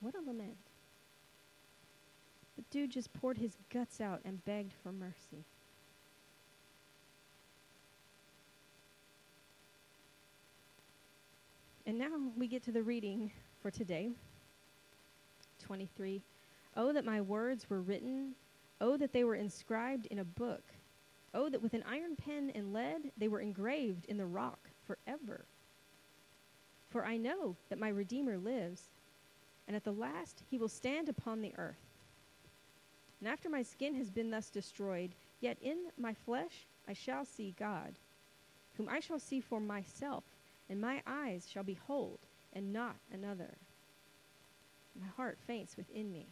What 0.00 0.16
a 0.16 0.20
lament. 0.28 0.65
The 2.56 2.64
dude 2.70 2.90
just 2.90 3.12
poured 3.12 3.38
his 3.38 3.56
guts 3.72 4.00
out 4.00 4.20
and 4.24 4.44
begged 4.44 4.72
for 4.82 4.92
mercy. 4.92 5.44
And 11.86 11.98
now 11.98 12.10
we 12.36 12.48
get 12.48 12.64
to 12.64 12.72
the 12.72 12.82
reading 12.82 13.30
for 13.62 13.70
today. 13.70 14.10
23. 15.64 16.22
Oh, 16.76 16.92
that 16.92 17.04
my 17.04 17.20
words 17.20 17.70
were 17.70 17.80
written. 17.80 18.34
Oh, 18.80 18.96
that 18.96 19.12
they 19.12 19.24
were 19.24 19.36
inscribed 19.36 20.06
in 20.06 20.18
a 20.18 20.24
book. 20.24 20.62
Oh, 21.32 21.48
that 21.48 21.62
with 21.62 21.74
an 21.74 21.84
iron 21.88 22.16
pen 22.16 22.50
and 22.54 22.72
lead 22.72 23.12
they 23.16 23.28
were 23.28 23.40
engraved 23.40 24.06
in 24.06 24.16
the 24.16 24.26
rock 24.26 24.70
forever. 24.86 25.44
For 26.90 27.04
I 27.04 27.16
know 27.16 27.56
that 27.68 27.78
my 27.78 27.88
Redeemer 27.88 28.38
lives 28.38 28.88
and 29.68 29.76
at 29.76 29.84
the 29.84 29.92
last 29.92 30.42
he 30.50 30.58
will 30.58 30.68
stand 30.68 31.08
upon 31.08 31.40
the 31.40 31.52
earth. 31.56 31.85
And 33.20 33.28
after 33.28 33.48
my 33.48 33.62
skin 33.62 33.94
has 33.94 34.10
been 34.10 34.30
thus 34.30 34.50
destroyed, 34.50 35.14
yet 35.40 35.56
in 35.62 35.86
my 35.98 36.14
flesh 36.14 36.66
I 36.86 36.92
shall 36.92 37.24
see 37.24 37.54
God, 37.58 37.94
whom 38.76 38.88
I 38.88 39.00
shall 39.00 39.18
see 39.18 39.40
for 39.40 39.60
myself, 39.60 40.24
and 40.68 40.80
my 40.80 41.02
eyes 41.06 41.48
shall 41.50 41.62
behold, 41.62 42.18
and 42.52 42.72
not 42.72 42.96
another. 43.12 43.56
My 45.00 45.06
heart 45.16 45.38
faints 45.46 45.76
within 45.76 46.12
me. 46.12 46.26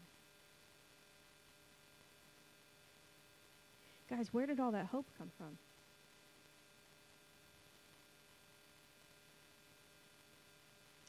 Guys, 4.09 4.33
where 4.33 4.47
did 4.47 4.61
all 4.61 4.73
that 4.73 4.87
hope 4.87 5.07
come 5.19 5.31
from? 5.39 5.59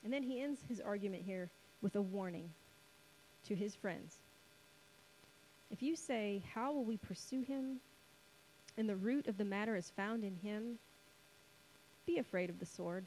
And 0.04 0.14
then 0.14 0.24
he 0.24 0.42
ends 0.42 0.62
his 0.70 0.80
argument 0.80 1.24
here 1.26 1.50
with 1.82 1.96
a 1.96 2.02
warning 2.02 2.52
to 3.48 3.56
his 3.56 3.76
friends. 3.76 4.20
If 5.76 5.84
you 5.84 5.98
say, 5.98 6.42
How 6.54 6.72
will 6.72 6.86
we 6.86 6.96
pursue 6.96 7.42
him? 7.42 7.82
and 8.78 8.88
the 8.90 8.96
root 8.96 9.28
of 9.28 9.38
the 9.38 9.44
matter 9.46 9.76
is 9.76 9.90
found 9.90 10.24
in 10.24 10.36
him, 10.36 10.78
be 12.06 12.18
afraid 12.18 12.50
of 12.50 12.60
the 12.60 12.66
sword, 12.66 13.06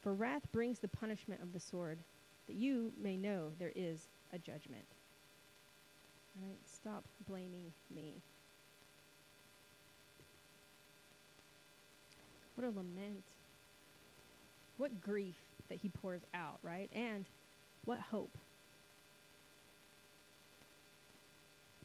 for 0.00 0.12
wrath 0.14 0.42
brings 0.52 0.78
the 0.78 0.88
punishment 0.88 1.42
of 1.42 1.52
the 1.52 1.58
sword, 1.60 1.98
that 2.46 2.54
you 2.54 2.92
may 3.00 3.16
know 3.16 3.50
there 3.58 3.72
is 3.74 4.08
a 4.32 4.38
judgment. 4.38 4.84
All 6.36 6.48
right, 6.48 6.58
stop 6.72 7.04
blaming 7.28 7.72
me. 7.92 8.14
What 12.54 12.64
a 12.64 12.70
lament. 12.70 13.24
What 14.76 15.00
grief 15.00 15.36
that 15.68 15.78
he 15.80 15.88
pours 15.88 16.22
out, 16.32 16.58
right? 16.62 16.90
And 16.92 17.24
What 17.84 17.98
hope? 17.98 18.36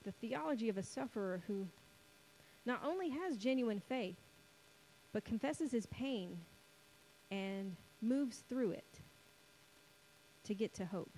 The 0.06 0.12
theology 0.12 0.70
of 0.70 0.78
a 0.78 0.84
sufferer 0.84 1.42
who 1.48 1.68
not 2.66 2.82
only 2.86 3.10
has 3.10 3.38
genuine 3.38 3.80
faith, 3.80 4.18
but 5.14 5.26
confesses 5.26 5.72
his 5.72 5.86
pain 5.88 6.38
and 7.32 7.76
moves 8.02 8.44
through 8.48 8.72
it 8.72 9.00
to 10.46 10.54
get 10.54 10.74
to 10.76 10.86
hope. 10.86 11.12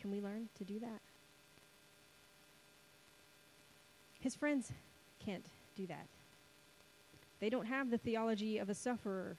Can 0.00 0.10
we 0.10 0.20
learn 0.20 0.48
to 0.58 0.64
do 0.64 0.78
that? 0.80 1.00
His 4.20 4.34
friends 4.34 4.72
can't 5.24 5.46
do 5.76 5.86
that. 5.86 6.06
They 7.40 7.50
don't 7.50 7.66
have 7.66 7.90
the 7.90 7.98
theology 7.98 8.58
of 8.58 8.68
a 8.68 8.74
sufferer 8.74 9.36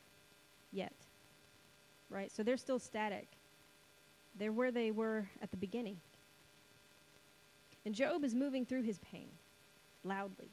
yet, 0.72 0.94
right? 2.10 2.32
So 2.32 2.44
they're 2.44 2.58
still 2.58 2.80
static. 2.80 3.28
They're 4.38 4.52
where 4.52 4.72
they 4.72 4.92
were 4.92 5.30
at 5.42 5.52
the 5.52 5.58
beginning. 5.58 5.98
And 7.86 7.94
Job 7.94 8.24
is 8.24 8.34
moving 8.34 8.66
through 8.66 8.84
his 8.84 9.00
pain 9.00 9.30
loudly. 10.04 10.50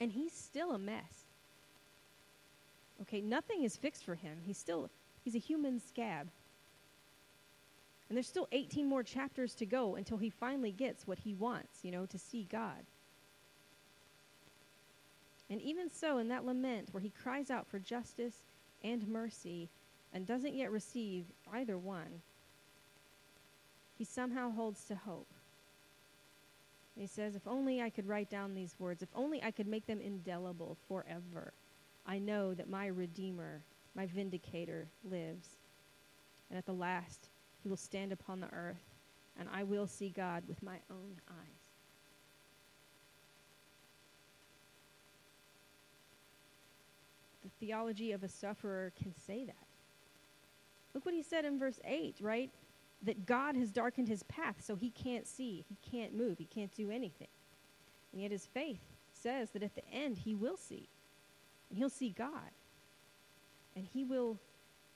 And 0.00 0.12
he's 0.12 0.32
still 0.32 0.72
a 0.72 0.78
mess. 0.78 1.24
Okay, 3.02 3.20
nothing 3.20 3.64
is 3.64 3.76
fixed 3.76 4.04
for 4.04 4.14
him. 4.14 4.38
He's 4.46 4.58
still 4.58 4.90
he's 5.24 5.34
a 5.34 5.38
human 5.38 5.80
scab. 5.80 6.28
And 8.08 8.16
there's 8.16 8.28
still 8.28 8.48
18 8.52 8.86
more 8.86 9.02
chapters 9.02 9.54
to 9.56 9.66
go 9.66 9.96
until 9.96 10.18
he 10.18 10.30
finally 10.30 10.70
gets 10.70 11.06
what 11.06 11.18
he 11.18 11.34
wants, 11.34 11.78
you 11.82 11.90
know, 11.90 12.06
to 12.06 12.18
see 12.18 12.46
God. 12.50 12.84
And 15.50 15.60
even 15.60 15.90
so, 15.90 16.18
in 16.18 16.28
that 16.28 16.44
lament 16.44 16.88
where 16.92 17.00
he 17.00 17.10
cries 17.10 17.50
out 17.50 17.66
for 17.66 17.78
justice 17.78 18.36
and 18.82 19.06
mercy 19.08 19.68
and 20.12 20.26
doesn't 20.26 20.54
yet 20.54 20.70
receive 20.70 21.24
either 21.52 21.76
one, 21.76 22.22
he 24.04 24.12
somehow 24.12 24.50
holds 24.50 24.84
to 24.84 24.94
hope. 24.94 25.32
he 26.94 27.06
says, 27.06 27.34
If 27.34 27.48
only 27.48 27.80
I 27.80 27.88
could 27.88 28.06
write 28.06 28.28
down 28.28 28.52
these 28.52 28.74
words, 28.78 29.02
if 29.02 29.08
only 29.14 29.42
I 29.42 29.50
could 29.50 29.66
make 29.66 29.86
them 29.86 29.98
indelible 29.98 30.76
forever, 30.86 31.54
I 32.06 32.18
know 32.18 32.52
that 32.52 32.68
my 32.68 32.88
Redeemer, 32.88 33.62
my 33.94 34.04
Vindicator, 34.04 34.88
lives. 35.10 35.56
And 36.50 36.58
at 36.58 36.66
the 36.66 36.74
last, 36.74 37.30
he 37.62 37.70
will 37.70 37.78
stand 37.78 38.12
upon 38.12 38.40
the 38.40 38.52
earth, 38.52 38.84
and 39.40 39.48
I 39.50 39.62
will 39.62 39.86
see 39.86 40.10
God 40.10 40.42
with 40.46 40.62
my 40.62 40.76
own 40.90 41.16
eyes. 41.30 41.62
The 47.42 47.48
theology 47.58 48.12
of 48.12 48.22
a 48.22 48.28
sufferer 48.28 48.92
can 49.02 49.14
say 49.26 49.46
that. 49.46 49.66
Look 50.92 51.06
what 51.06 51.14
he 51.14 51.22
said 51.22 51.46
in 51.46 51.58
verse 51.58 51.80
8, 51.86 52.16
right? 52.20 52.50
That 53.04 53.26
God 53.26 53.56
has 53.56 53.70
darkened 53.70 54.08
his 54.08 54.22
path 54.24 54.56
so 54.64 54.76
he 54.76 54.90
can't 54.90 55.26
see, 55.26 55.64
he 55.68 55.76
can't 55.90 56.14
move, 56.16 56.38
he 56.38 56.46
can't 56.46 56.74
do 56.74 56.90
anything. 56.90 57.28
And 58.12 58.22
yet 58.22 58.30
his 58.30 58.46
faith 58.46 58.80
says 59.12 59.50
that 59.50 59.62
at 59.62 59.74
the 59.74 59.86
end 59.92 60.18
he 60.18 60.34
will 60.34 60.56
see. 60.56 60.88
And 61.68 61.78
he'll 61.78 61.90
see 61.90 62.10
God. 62.10 62.50
And 63.76 63.84
he 63.84 64.04
will 64.04 64.38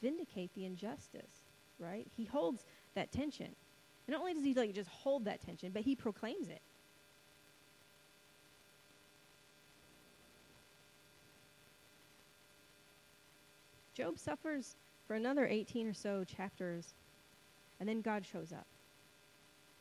vindicate 0.01 0.55
the 0.55 0.64
injustice 0.64 1.44
right? 1.79 2.07
He 2.16 2.25
holds 2.25 2.64
that 2.94 3.12
tension. 3.12 3.47
And 4.07 4.12
not 4.12 4.21
only 4.21 4.35
does 4.35 4.44
he 4.44 4.55
like 4.55 4.75
just 4.75 4.90
hold 4.90 5.25
that 5.27 5.40
tension, 5.44 5.71
but 5.73 5.83
he 5.83 5.94
proclaims 5.94 6.49
it. 6.49 6.62
Job 13.94 14.18
suffers 14.18 14.77
for 15.07 15.14
another 15.14 15.47
18 15.47 15.88
or 15.88 15.94
so 15.94 16.23
chapters, 16.25 16.94
and 17.81 17.88
then 17.88 18.01
God 18.01 18.25
shows 18.25 18.53
up 18.53 18.67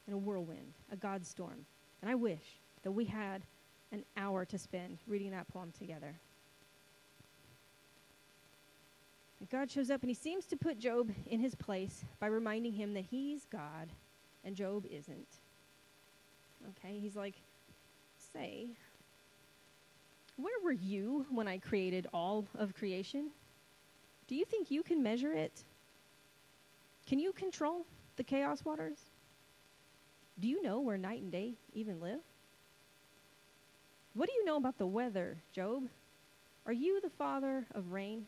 in 0.07 0.13
a 0.13 0.17
whirlwind, 0.17 0.73
a 0.91 0.95
God 0.95 1.25
storm. 1.25 1.65
And 2.01 2.09
I 2.09 2.15
wish 2.15 2.59
that 2.83 2.91
we 2.91 3.05
had 3.05 3.43
an 3.91 4.03
hour 4.15 4.45
to 4.45 4.57
spend 4.57 4.99
reading 5.07 5.31
that 5.31 5.47
poem 5.47 5.71
together. 5.77 6.15
God 9.51 9.69
shows 9.69 9.89
up 9.91 10.01
and 10.01 10.09
he 10.09 10.15
seems 10.15 10.45
to 10.47 10.57
put 10.57 10.79
Job 10.79 11.11
in 11.27 11.39
his 11.39 11.55
place 11.55 12.03
by 12.19 12.27
reminding 12.27 12.73
him 12.73 12.93
that 12.95 13.05
he's 13.05 13.45
God 13.45 13.89
and 14.43 14.55
Job 14.55 14.85
isn't. 14.89 15.27
Okay, 16.69 16.99
he's 16.99 17.15
like, 17.15 17.35
say, 18.33 18.67
where 20.37 20.59
were 20.63 20.71
you 20.71 21.25
when 21.29 21.47
I 21.47 21.59
created 21.59 22.07
all 22.13 22.45
of 22.55 22.73
creation? 22.73 23.29
Do 24.27 24.35
you 24.35 24.43
think 24.43 24.71
you 24.71 24.83
can 24.83 25.01
measure 25.01 25.33
it? 25.33 25.63
Can 27.07 27.19
you 27.19 27.31
control 27.31 27.85
the 28.17 28.23
chaos 28.23 28.65
waters? 28.65 28.97
Do 30.39 30.47
you 30.47 30.61
know 30.61 30.81
where 30.81 30.97
night 30.97 31.21
and 31.21 31.31
day 31.31 31.53
even 31.73 32.01
live? 32.01 32.19
What 34.13 34.27
do 34.27 34.35
you 34.35 34.45
know 34.45 34.57
about 34.57 34.77
the 34.77 34.85
weather, 34.85 35.37
Job? 35.53 35.83
Are 36.65 36.73
you 36.73 36.99
the 37.01 37.09
father 37.09 37.65
of 37.73 37.93
rain? 37.93 38.25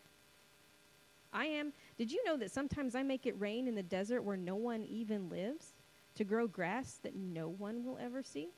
I 1.34 1.46
am. 1.46 1.74
Did 1.98 2.12
you 2.12 2.24
know 2.26 2.38
that 2.38 2.52
sometimes 2.52 2.96
I 2.96 3.04
make 3.04 3.26
it 3.26 3.40
rain 3.40 3.68
in 3.68 3.76
the 3.76 3.84
desert 3.84 4.22
where 4.24 4.38
no 4.38 4.56
one 4.56 4.84
even 4.86 5.30
lives 5.30 5.74
to 6.16 6.24
grow 6.24 6.48
grass 6.48 7.00
that 7.04 7.16
no 7.16 7.50
one 7.50 7.84
will 7.84 7.98
ever 7.98 8.24
see? 8.24 8.50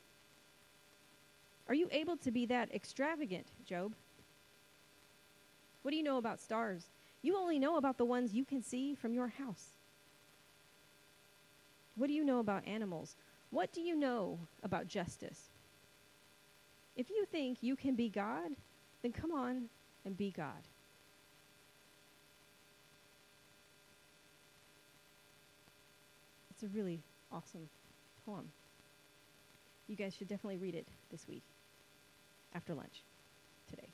Are 1.67 1.75
you 1.75 1.87
able 1.91 2.17
to 2.17 2.31
be 2.31 2.45
that 2.45 2.73
extravagant, 2.73 3.47
Job? 3.65 3.93
What 5.81 5.91
do 5.91 5.97
you 5.97 6.03
know 6.03 6.17
about 6.17 6.39
stars? 6.39 6.85
You 7.21 7.37
only 7.37 7.59
know 7.59 7.77
about 7.77 7.97
the 7.97 8.05
ones 8.05 8.33
you 8.33 8.45
can 8.45 8.61
see 8.61 8.93
from 8.93 9.13
your 9.13 9.27
house. 9.27 9.80
What 11.95 12.07
do 12.07 12.13
you 12.13 12.23
know 12.23 12.39
about 12.39 12.67
animals? 12.67 13.15
What 13.49 13.73
do 13.73 13.81
you 13.81 13.95
know 13.95 14.39
about 14.63 14.87
justice? 14.87 15.49
If 16.95 17.09
you 17.09 17.25
think 17.31 17.61
you 17.61 17.75
can 17.75 17.95
be 17.95 18.09
God, 18.09 18.51
then 19.01 19.11
come 19.11 19.31
on 19.31 19.69
and 20.05 20.17
be 20.17 20.31
God. 20.31 20.67
It's 26.51 26.63
a 26.63 26.67
really 26.67 27.01
awesome 27.31 27.69
poem. 28.25 28.49
You 29.87 29.95
guys 29.95 30.13
should 30.15 30.27
definitely 30.27 30.57
read 30.57 30.75
it 30.75 30.87
this 31.09 31.27
week 31.27 31.43
after 32.53 32.73
lunch 32.73 33.03
today. 33.69 33.89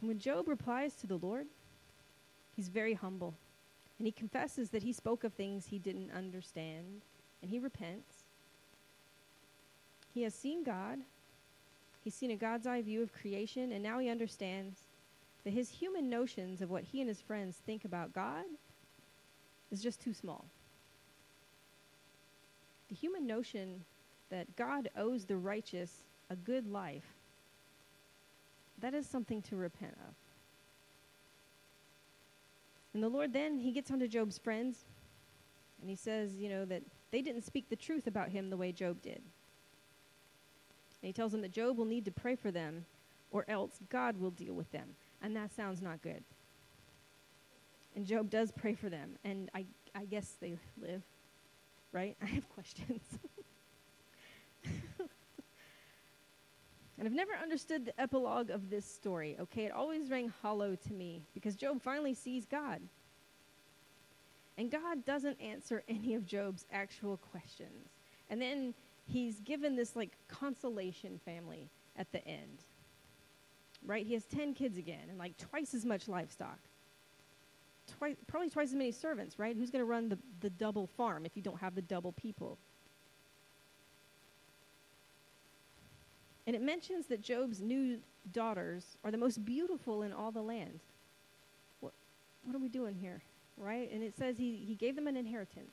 When 0.00 0.18
Job 0.18 0.48
replies 0.48 0.94
to 0.96 1.06
the 1.06 1.16
Lord, 1.16 1.46
he's 2.54 2.68
very 2.68 2.94
humble. 2.94 3.34
And 3.98 4.06
he 4.06 4.12
confesses 4.12 4.70
that 4.70 4.82
he 4.82 4.92
spoke 4.92 5.24
of 5.24 5.32
things 5.32 5.66
he 5.66 5.78
didn't 5.78 6.10
understand, 6.10 7.02
and 7.40 7.50
he 7.50 7.58
repents. 7.58 8.24
He 10.12 10.22
has 10.22 10.34
seen 10.34 10.64
God. 10.64 10.98
He's 12.04 12.14
seen 12.14 12.30
a 12.30 12.36
God's 12.36 12.66
eye 12.66 12.82
view 12.82 13.02
of 13.02 13.12
creation, 13.12 13.72
and 13.72 13.82
now 13.82 13.98
he 13.98 14.08
understands 14.08 14.80
that 15.44 15.52
his 15.52 15.70
human 15.70 16.10
notions 16.10 16.60
of 16.60 16.70
what 16.70 16.84
he 16.84 17.00
and 17.00 17.08
his 17.08 17.20
friends 17.20 17.56
think 17.64 17.84
about 17.84 18.12
God 18.12 18.44
is 19.70 19.82
just 19.82 20.00
too 20.00 20.12
small. 20.12 20.44
The 22.88 22.94
human 22.94 23.26
notion 23.26 23.84
that 24.30 24.56
God 24.56 24.90
owes 24.96 25.24
the 25.24 25.36
righteous 25.36 25.90
a 26.30 26.36
good 26.36 26.70
life, 26.70 27.14
that 28.80 28.94
is 28.94 29.06
something 29.06 29.42
to 29.42 29.56
repent 29.56 29.94
of. 30.08 30.14
And 32.96 33.02
the 33.02 33.10
Lord 33.10 33.34
then, 33.34 33.58
he 33.58 33.72
gets 33.72 33.90
onto 33.90 34.08
Job's 34.08 34.38
friends, 34.38 34.86
and 35.82 35.90
he 35.90 35.96
says, 35.96 36.34
you 36.34 36.48
know, 36.48 36.64
that 36.64 36.82
they 37.10 37.20
didn't 37.20 37.42
speak 37.42 37.68
the 37.68 37.76
truth 37.76 38.06
about 38.06 38.30
him 38.30 38.48
the 38.48 38.56
way 38.56 38.72
Job 38.72 39.02
did. 39.02 39.16
And 39.16 39.22
he 41.02 41.12
tells 41.12 41.32
them 41.32 41.42
that 41.42 41.52
Job 41.52 41.76
will 41.76 41.84
need 41.84 42.06
to 42.06 42.10
pray 42.10 42.36
for 42.36 42.50
them, 42.50 42.86
or 43.30 43.44
else 43.48 43.80
God 43.90 44.18
will 44.18 44.30
deal 44.30 44.54
with 44.54 44.72
them. 44.72 44.96
And 45.20 45.36
that 45.36 45.54
sounds 45.54 45.82
not 45.82 46.00
good. 46.00 46.24
And 47.94 48.06
Job 48.06 48.30
does 48.30 48.50
pray 48.50 48.72
for 48.72 48.88
them, 48.88 49.18
and 49.24 49.50
I, 49.54 49.66
I 49.94 50.06
guess 50.06 50.38
they 50.40 50.56
live, 50.80 51.02
right? 51.92 52.16
I 52.22 52.24
have 52.24 52.48
questions. 52.48 53.02
And 56.98 57.06
I've 57.06 57.14
never 57.14 57.32
understood 57.34 57.84
the 57.84 58.00
epilogue 58.00 58.50
of 58.50 58.70
this 58.70 58.84
story, 58.84 59.36
okay? 59.40 59.66
It 59.66 59.72
always 59.72 60.10
rang 60.10 60.32
hollow 60.42 60.74
to 60.74 60.92
me 60.92 61.22
because 61.34 61.54
Job 61.56 61.82
finally 61.82 62.14
sees 62.14 62.46
God. 62.46 62.80
And 64.58 64.70
God 64.70 65.04
doesn't 65.04 65.40
answer 65.40 65.82
any 65.88 66.14
of 66.14 66.26
Job's 66.26 66.64
actual 66.72 67.18
questions. 67.18 67.90
And 68.30 68.40
then 68.40 68.74
he's 69.06 69.40
given 69.40 69.76
this 69.76 69.94
like 69.94 70.16
consolation 70.28 71.20
family 71.24 71.68
at 71.96 72.10
the 72.12 72.26
end. 72.26 72.64
Right? 73.84 74.06
He 74.06 74.14
has 74.14 74.24
10 74.24 74.54
kids 74.54 74.78
again 74.78 75.08
and 75.08 75.18
like 75.18 75.36
twice 75.36 75.74
as 75.74 75.84
much 75.84 76.08
livestock 76.08 76.58
twice, 77.98 78.16
probably 78.26 78.50
twice 78.50 78.68
as 78.68 78.74
many 78.74 78.92
servants, 78.92 79.38
right? 79.38 79.56
Who's 79.56 79.70
going 79.70 79.80
to 79.80 79.86
run 79.86 80.08
the, 80.08 80.18
the 80.40 80.50
double 80.50 80.86
farm 80.86 81.24
if 81.24 81.36
you 81.36 81.42
don't 81.42 81.58
have 81.58 81.74
the 81.74 81.82
double 81.82 82.12
people? 82.12 82.58
And 86.46 86.54
it 86.54 86.62
mentions 86.62 87.06
that 87.06 87.22
Job's 87.22 87.60
new 87.60 87.98
daughters 88.32 88.96
are 89.04 89.10
the 89.10 89.18
most 89.18 89.44
beautiful 89.44 90.02
in 90.02 90.12
all 90.12 90.30
the 90.30 90.42
land. 90.42 90.80
What, 91.80 91.92
what 92.44 92.54
are 92.54 92.60
we 92.60 92.68
doing 92.68 92.94
here? 92.94 93.20
Right? 93.56 93.90
And 93.92 94.02
it 94.02 94.16
says 94.16 94.36
he, 94.38 94.64
he 94.66 94.74
gave 94.74 94.94
them 94.94 95.06
an 95.06 95.16
inheritance. 95.16 95.72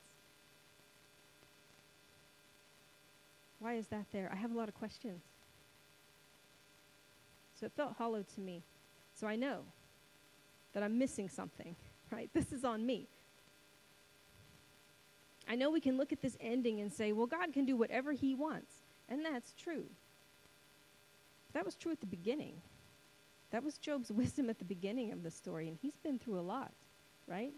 Why 3.59 3.75
is 3.75 3.87
that 3.87 4.05
there? 4.11 4.29
I 4.31 4.35
have 4.35 4.51
a 4.51 4.57
lot 4.57 4.67
of 4.67 4.75
questions. 4.75 5.21
So 7.59 7.67
it 7.67 7.71
felt 7.77 7.95
hollow 7.97 8.25
to 8.35 8.41
me. 8.41 8.61
So 9.15 9.27
I 9.27 9.35
know 9.35 9.59
that 10.73 10.83
I'm 10.83 10.97
missing 10.97 11.29
something, 11.29 11.75
right? 12.11 12.29
This 12.33 12.51
is 12.51 12.63
on 12.63 12.85
me. 12.85 13.07
I 15.47 15.55
know 15.55 15.69
we 15.69 15.81
can 15.81 15.97
look 15.97 16.11
at 16.11 16.21
this 16.21 16.35
ending 16.41 16.81
and 16.81 16.91
say, 16.91 17.11
well, 17.11 17.27
God 17.27 17.53
can 17.53 17.65
do 17.65 17.75
whatever 17.75 18.11
he 18.11 18.33
wants. 18.33 18.73
And 19.07 19.23
that's 19.23 19.53
true. 19.53 19.85
That 21.53 21.65
was 21.65 21.75
true 21.75 21.91
at 21.91 21.99
the 21.99 22.07
beginning. 22.07 22.61
That 23.51 23.63
was 23.63 23.77
Job's 23.77 24.11
wisdom 24.11 24.49
at 24.49 24.59
the 24.59 24.65
beginning 24.65 25.11
of 25.11 25.23
the 25.23 25.31
story, 25.31 25.67
and 25.67 25.77
he's 25.81 25.97
been 26.03 26.19
through 26.19 26.39
a 26.39 26.41
lot, 26.41 26.71
right? 27.27 27.53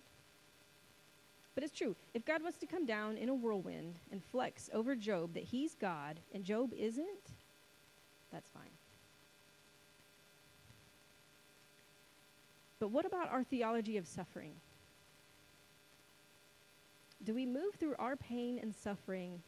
But 1.55 1.63
it's 1.63 1.77
true. 1.77 1.95
If 2.13 2.25
God 2.25 2.43
wants 2.43 2.57
to 2.59 2.65
come 2.65 2.85
down 2.85 3.17
in 3.17 3.29
a 3.29 3.33
whirlwind 3.33 3.95
and 4.11 4.21
flex 4.21 4.69
over 4.73 4.93
Job 4.95 5.33
that 5.33 5.43
he's 5.43 5.73
God 5.73 6.19
and 6.33 6.43
Job 6.43 6.73
isn't, 6.77 7.31
that's 8.31 8.49
fine. 8.49 8.71
But 12.77 12.91
what 12.91 13.05
about 13.05 13.31
our 13.31 13.43
theology 13.43 13.95
of 13.95 14.05
suffering? 14.05 14.55
Do 17.23 17.33
we 17.33 17.45
move 17.45 17.75
through 17.79 17.95
our 17.97 18.17
pain 18.17 18.59
and 18.61 18.75
suffering 18.75 19.41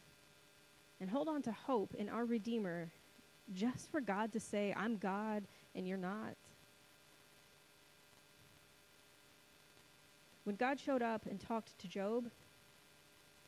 and 1.00 1.10
hold 1.10 1.28
on 1.28 1.42
to 1.42 1.52
hope 1.52 1.94
in 1.94 2.08
our 2.08 2.24
Redeemer 2.24 2.90
just 3.54 3.90
for 3.90 4.00
God 4.00 4.32
to 4.32 4.40
say, 4.40 4.74
I'm 4.76 4.96
God 4.96 5.44
and 5.74 5.86
you're 5.86 5.96
not? 5.96 6.34
When 10.44 10.56
God 10.56 10.80
showed 10.80 11.02
up 11.02 11.26
and 11.26 11.38
talked 11.38 11.78
to 11.78 11.88
Job, 11.88 12.30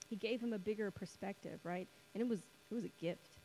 he 0.09 0.17
gave 0.17 0.41
him 0.41 0.53
a 0.53 0.59
bigger 0.59 0.91
perspective, 0.91 1.59
right? 1.65 1.89
And 2.15 2.21
it 2.21 2.29
was 2.29 2.41
it 2.71 2.75
was 2.75 2.85
a 2.85 2.91
gift. 3.01 3.39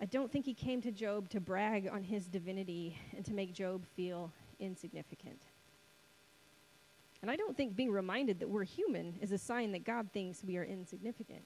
I 0.00 0.06
don't 0.06 0.30
think 0.30 0.44
he 0.44 0.52
came 0.52 0.82
to 0.82 0.90
Job 0.90 1.28
to 1.30 1.40
brag 1.40 1.88
on 1.90 2.02
his 2.02 2.26
divinity 2.26 2.98
and 3.16 3.24
to 3.24 3.32
make 3.32 3.54
Job 3.54 3.84
feel 3.94 4.32
insignificant. 4.58 5.38
And 7.22 7.30
I 7.30 7.36
don't 7.36 7.56
think 7.56 7.76
being 7.76 7.90
reminded 7.90 8.40
that 8.40 8.50
we're 8.50 8.64
human 8.64 9.14
is 9.22 9.32
a 9.32 9.38
sign 9.38 9.72
that 9.72 9.84
God 9.84 10.08
thinks 10.12 10.44
we 10.44 10.58
are 10.58 10.64
insignificant. 10.64 11.42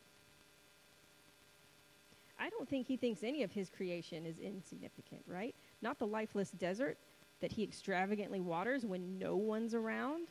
I 2.38 2.50
don't 2.50 2.68
think 2.68 2.86
he 2.86 2.96
thinks 2.96 3.22
any 3.22 3.42
of 3.42 3.50
his 3.50 3.68
creation 3.68 4.24
is 4.24 4.38
insignificant, 4.38 5.22
right? 5.26 5.54
Not 5.82 5.98
the 5.98 6.06
lifeless 6.06 6.50
desert 6.50 6.96
that 7.40 7.52
he 7.52 7.62
extravagantly 7.62 8.40
waters 8.40 8.84
when 8.84 9.18
no 9.18 9.36
one's 9.36 9.74
around. 9.74 10.28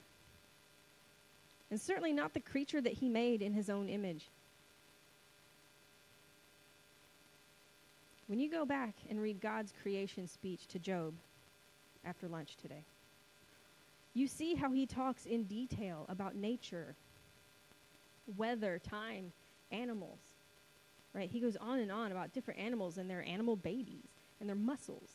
And 1.70 1.80
certainly 1.80 2.14
not 2.14 2.34
the 2.34 2.40
creature 2.40 2.82
that 2.82 2.94
he 2.94 3.10
made 3.10 3.42
in 3.42 3.54
his 3.54 3.70
own 3.70 3.90
image. 3.90 4.30
When 8.28 8.40
you 8.40 8.50
go 8.50 8.66
back 8.66 8.94
and 9.10 9.22
read 9.22 9.42
God's 9.42 9.74
creation 9.82 10.28
speech 10.28 10.68
to 10.68 10.80
Job 10.80 11.14
after 12.06 12.28
lunch 12.28 12.56
today, 12.62 12.84
you 14.14 14.28
see 14.28 14.56
how 14.56 14.72
he 14.72 14.86
talks 14.86 15.26
in 15.26 15.44
detail 15.44 16.06
about 16.10 16.36
nature, 16.36 16.96
weather, 18.36 18.80
time, 18.80 19.32
animals. 19.72 20.20
Right? 21.18 21.32
He 21.32 21.40
goes 21.40 21.58
on 21.58 21.80
and 21.80 21.92
on 21.92 22.12
about 22.12 22.32
different 22.32 22.60
animals 22.60 23.00
and 23.00 23.10
their 23.10 23.24
animal 23.24 23.56
babies 23.56 24.06
and 24.40 24.48
their 24.48 24.56
muscles 24.56 25.10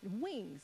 and 0.00 0.22
wings. 0.22 0.62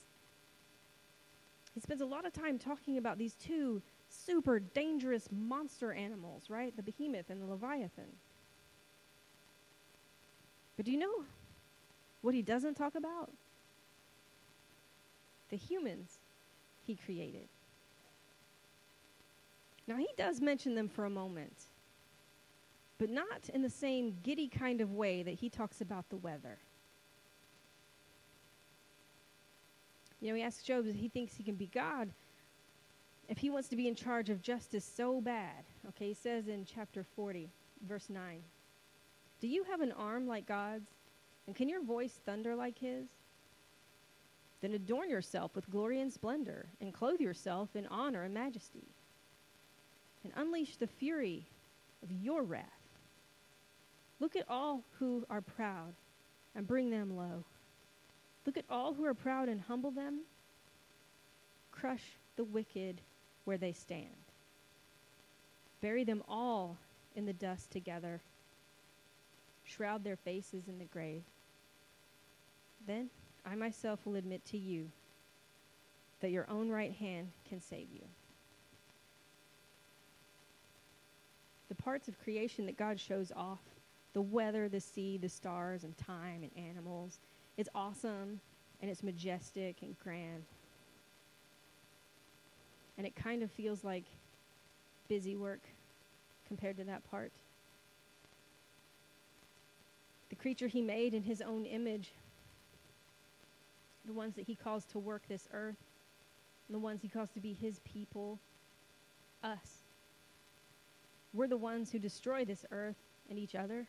He 1.74 1.80
spends 1.80 2.00
a 2.00 2.06
lot 2.06 2.24
of 2.24 2.32
time 2.32 2.56
talking 2.56 2.96
about 2.96 3.18
these 3.18 3.34
two 3.34 3.82
super 4.08 4.60
dangerous 4.60 5.28
monster 5.32 5.92
animals, 5.92 6.44
right? 6.48 6.74
The 6.76 6.84
behemoth 6.84 7.30
and 7.30 7.42
the 7.42 7.46
leviathan. 7.46 8.12
But 10.76 10.86
do 10.86 10.92
you 10.92 10.98
know 10.98 11.24
what 12.22 12.36
he 12.36 12.42
doesn't 12.42 12.74
talk 12.74 12.94
about? 12.94 13.32
The 15.48 15.56
humans 15.56 16.20
he 16.84 16.94
created. 16.94 17.48
Now, 19.88 19.96
he 19.96 20.08
does 20.16 20.40
mention 20.40 20.76
them 20.76 20.88
for 20.88 21.06
a 21.06 21.10
moment, 21.10 21.64
but 22.98 23.10
not 23.10 23.48
in 23.52 23.62
the 23.62 23.70
same 23.70 24.16
giddy 24.22 24.48
kind 24.48 24.80
of 24.80 24.92
way 24.92 25.22
that 25.22 25.34
he 25.34 25.48
talks 25.48 25.80
about 25.80 26.08
the 26.08 26.16
weather. 26.16 26.58
You 30.20 30.30
know, 30.30 30.36
he 30.36 30.42
asks 30.42 30.62
Job 30.62 30.86
if 30.86 30.96
he 30.96 31.08
thinks 31.08 31.34
he 31.34 31.42
can 31.42 31.56
be 31.56 31.66
God, 31.66 32.10
if 33.28 33.38
he 33.38 33.50
wants 33.50 33.68
to 33.68 33.76
be 33.76 33.86
in 33.86 33.94
charge 33.94 34.30
of 34.30 34.40
justice 34.40 34.90
so 34.96 35.20
bad. 35.20 35.64
Okay, 35.88 36.08
he 36.08 36.14
says 36.14 36.48
in 36.48 36.64
chapter 36.64 37.04
40, 37.04 37.50
verse 37.86 38.08
9 38.08 38.40
Do 39.40 39.48
you 39.48 39.64
have 39.64 39.80
an 39.80 39.92
arm 39.92 40.26
like 40.26 40.46
God's? 40.46 40.90
And 41.46 41.54
can 41.54 41.68
your 41.68 41.82
voice 41.82 42.18
thunder 42.24 42.56
like 42.56 42.78
his? 42.78 43.06
Then 44.62 44.72
adorn 44.72 45.10
yourself 45.10 45.54
with 45.54 45.70
glory 45.70 46.00
and 46.00 46.12
splendor, 46.12 46.66
and 46.80 46.92
clothe 46.92 47.20
yourself 47.20 47.76
in 47.76 47.86
honor 47.86 48.22
and 48.22 48.34
majesty 48.34 48.88
and 50.26 50.32
unleash 50.36 50.76
the 50.76 50.86
fury 50.86 51.46
of 52.02 52.10
your 52.10 52.42
wrath. 52.42 52.64
Look 54.20 54.36
at 54.36 54.44
all 54.48 54.82
who 54.98 55.24
are 55.28 55.40
proud 55.40 55.94
and 56.54 56.66
bring 56.66 56.90
them 56.90 57.16
low. 57.16 57.44
Look 58.44 58.56
at 58.56 58.64
all 58.70 58.94
who 58.94 59.04
are 59.04 59.14
proud 59.14 59.48
and 59.48 59.60
humble 59.60 59.90
them. 59.90 60.20
Crush 61.70 62.04
the 62.36 62.44
wicked 62.44 63.00
where 63.44 63.58
they 63.58 63.72
stand. 63.72 64.06
Bury 65.80 66.04
them 66.04 66.22
all 66.28 66.76
in 67.14 67.26
the 67.26 67.32
dust 67.32 67.70
together. 67.70 68.20
Shroud 69.64 70.04
their 70.04 70.16
faces 70.16 70.68
in 70.68 70.78
the 70.78 70.84
grave. 70.84 71.22
Then 72.86 73.10
I 73.44 73.54
myself 73.54 74.00
will 74.06 74.14
admit 74.14 74.44
to 74.46 74.58
you 74.58 74.90
that 76.20 76.30
your 76.30 76.48
own 76.48 76.70
right 76.70 76.92
hand 76.92 77.28
can 77.48 77.60
save 77.60 77.88
you. 77.92 78.06
the 81.68 81.74
parts 81.74 82.08
of 82.08 82.18
creation 82.22 82.66
that 82.66 82.76
God 82.76 82.98
shows 82.98 83.32
off 83.34 83.60
the 84.16 84.22
weather, 84.22 84.66
the 84.66 84.80
sea, 84.80 85.18
the 85.18 85.28
stars, 85.28 85.84
and 85.84 85.94
time, 85.98 86.42
and 86.42 86.50
animals. 86.66 87.18
It's 87.58 87.68
awesome, 87.74 88.40
and 88.80 88.90
it's 88.90 89.02
majestic 89.02 89.82
and 89.82 89.94
grand. 90.02 90.42
And 92.96 93.06
it 93.06 93.14
kind 93.14 93.42
of 93.42 93.50
feels 93.50 93.84
like 93.84 94.04
busy 95.06 95.36
work 95.36 95.60
compared 96.48 96.78
to 96.78 96.84
that 96.84 97.04
part. 97.10 97.30
The 100.30 100.36
creature 100.36 100.66
he 100.66 100.80
made 100.80 101.12
in 101.12 101.22
his 101.22 101.42
own 101.42 101.66
image, 101.66 102.12
the 104.06 104.14
ones 104.14 104.34
that 104.36 104.46
he 104.46 104.54
calls 104.54 104.86
to 104.86 104.98
work 104.98 105.28
this 105.28 105.46
earth, 105.52 105.76
the 106.70 106.78
ones 106.78 107.02
he 107.02 107.08
calls 107.08 107.28
to 107.34 107.40
be 107.40 107.52
his 107.52 107.80
people, 107.80 108.38
us. 109.44 109.82
We're 111.34 111.48
the 111.48 111.58
ones 111.58 111.92
who 111.92 111.98
destroy 111.98 112.46
this 112.46 112.64
earth 112.70 112.96
and 113.28 113.38
each 113.38 113.54
other. 113.54 113.86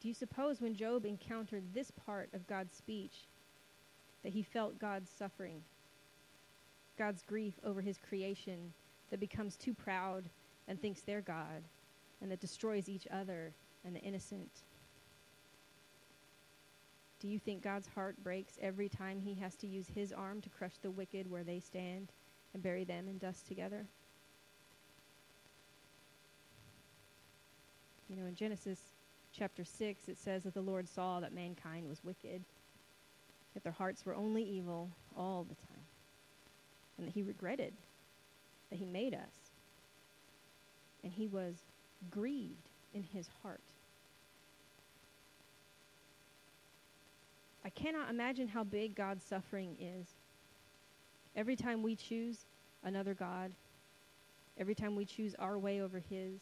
Do 0.00 0.08
you 0.08 0.14
suppose 0.14 0.60
when 0.60 0.74
Job 0.74 1.04
encountered 1.04 1.74
this 1.74 1.90
part 1.90 2.30
of 2.32 2.46
God's 2.46 2.74
speech 2.74 3.26
that 4.22 4.32
he 4.32 4.42
felt 4.42 4.78
God's 4.78 5.10
suffering, 5.10 5.62
God's 6.98 7.22
grief 7.22 7.54
over 7.64 7.80
his 7.80 7.98
creation 7.98 8.72
that 9.10 9.20
becomes 9.20 9.56
too 9.56 9.74
proud 9.74 10.28
and 10.68 10.80
thinks 10.80 11.02
they're 11.02 11.20
God 11.20 11.64
and 12.22 12.30
that 12.30 12.40
destroys 12.40 12.88
each 12.88 13.06
other 13.10 13.52
and 13.84 13.94
the 13.94 14.00
innocent? 14.00 14.62
Do 17.20 17.28
you 17.28 17.38
think 17.38 17.62
God's 17.62 17.88
heart 17.88 18.16
breaks 18.22 18.58
every 18.62 18.88
time 18.88 19.20
he 19.20 19.34
has 19.34 19.54
to 19.56 19.66
use 19.66 19.86
his 19.94 20.12
arm 20.12 20.40
to 20.40 20.48
crush 20.48 20.78
the 20.80 20.90
wicked 20.90 21.30
where 21.30 21.44
they 21.44 21.60
stand? 21.60 22.12
and 22.52 22.62
bury 22.62 22.84
them 22.84 23.08
in 23.08 23.18
dust 23.18 23.46
together. 23.46 23.86
You 28.08 28.16
know, 28.16 28.26
in 28.26 28.34
Genesis 28.34 28.80
chapter 29.36 29.64
6, 29.64 30.08
it 30.08 30.18
says 30.18 30.44
that 30.44 30.54
the 30.54 30.60
Lord 30.60 30.88
saw 30.88 31.20
that 31.20 31.32
mankind 31.32 31.88
was 31.88 32.04
wicked, 32.04 32.42
that 33.54 33.62
their 33.62 33.72
hearts 33.72 34.04
were 34.04 34.14
only 34.14 34.42
evil 34.42 34.90
all 35.16 35.44
the 35.44 35.54
time, 35.54 35.84
and 36.98 37.06
that 37.06 37.12
he 37.12 37.22
regretted 37.22 37.72
that 38.70 38.78
he 38.78 38.86
made 38.86 39.14
us. 39.14 39.50
And 41.02 41.12
he 41.12 41.26
was 41.26 41.56
grieved 42.10 42.68
in 42.94 43.02
his 43.02 43.28
heart. 43.42 43.60
I 47.64 47.68
cannot 47.70 48.10
imagine 48.10 48.48
how 48.48 48.64
big 48.64 48.94
God's 48.94 49.24
suffering 49.24 49.76
is. 49.80 50.06
Every 51.36 51.56
time 51.56 51.82
we 51.82 51.94
choose 51.94 52.46
another 52.82 53.14
God, 53.14 53.52
every 54.58 54.74
time 54.74 54.96
we 54.96 55.04
choose 55.04 55.34
our 55.38 55.58
way 55.58 55.80
over 55.80 55.98
His, 55.98 56.40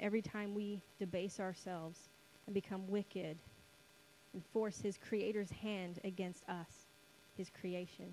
every 0.00 0.22
time 0.22 0.54
we 0.54 0.82
debase 0.98 1.40
ourselves 1.40 2.08
and 2.46 2.54
become 2.54 2.88
wicked 2.88 3.38
and 4.32 4.42
force 4.52 4.80
his 4.80 4.98
creator's 4.98 5.50
hand 5.50 6.00
against 6.04 6.42
us, 6.48 6.86
his 7.36 7.50
creation. 7.50 8.12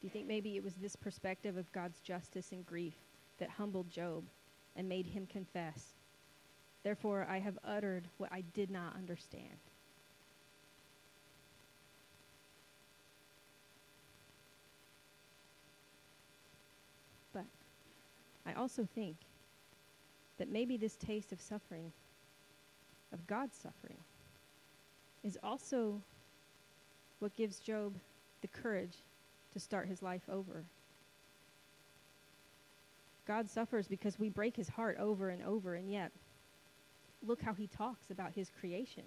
Do 0.00 0.06
you 0.06 0.10
think 0.10 0.26
maybe 0.26 0.56
it 0.56 0.64
was 0.64 0.74
this 0.74 0.96
perspective 0.96 1.58
of 1.58 1.70
God's 1.72 2.00
justice 2.00 2.52
and 2.52 2.64
grief 2.64 2.94
that 3.38 3.50
humbled 3.50 3.90
Job 3.90 4.24
and 4.74 4.88
made 4.88 5.06
him 5.06 5.26
confess? 5.26 5.94
Therefore, 6.82 7.26
I 7.28 7.38
have 7.38 7.58
uttered 7.62 8.08
what 8.16 8.32
I 8.32 8.42
did 8.54 8.70
not 8.70 8.96
understand. 8.96 9.58
But 17.34 17.44
I 18.50 18.58
also 18.58 18.88
think 18.94 19.16
that 20.38 20.50
maybe 20.50 20.76
this 20.76 20.96
taste 20.96 21.32
of 21.32 21.40
suffering, 21.40 21.92
of 23.12 23.26
God's 23.26 23.56
suffering, 23.56 23.98
is 25.22 25.38
also 25.42 26.00
what 27.20 27.36
gives 27.36 27.60
Job 27.60 27.94
the 28.40 28.48
courage 28.48 28.96
to 29.52 29.60
start 29.60 29.86
his 29.86 30.02
life 30.02 30.22
over. 30.28 30.64
God 33.26 33.48
suffers 33.48 33.86
because 33.86 34.18
we 34.18 34.30
break 34.30 34.56
his 34.56 34.68
heart 34.68 34.96
over 34.98 35.28
and 35.28 35.42
over, 35.44 35.74
and 35.74 35.90
yet, 35.90 36.10
look 37.24 37.42
how 37.42 37.52
he 37.52 37.66
talks 37.68 38.10
about 38.10 38.32
his 38.32 38.50
creation, 38.58 39.04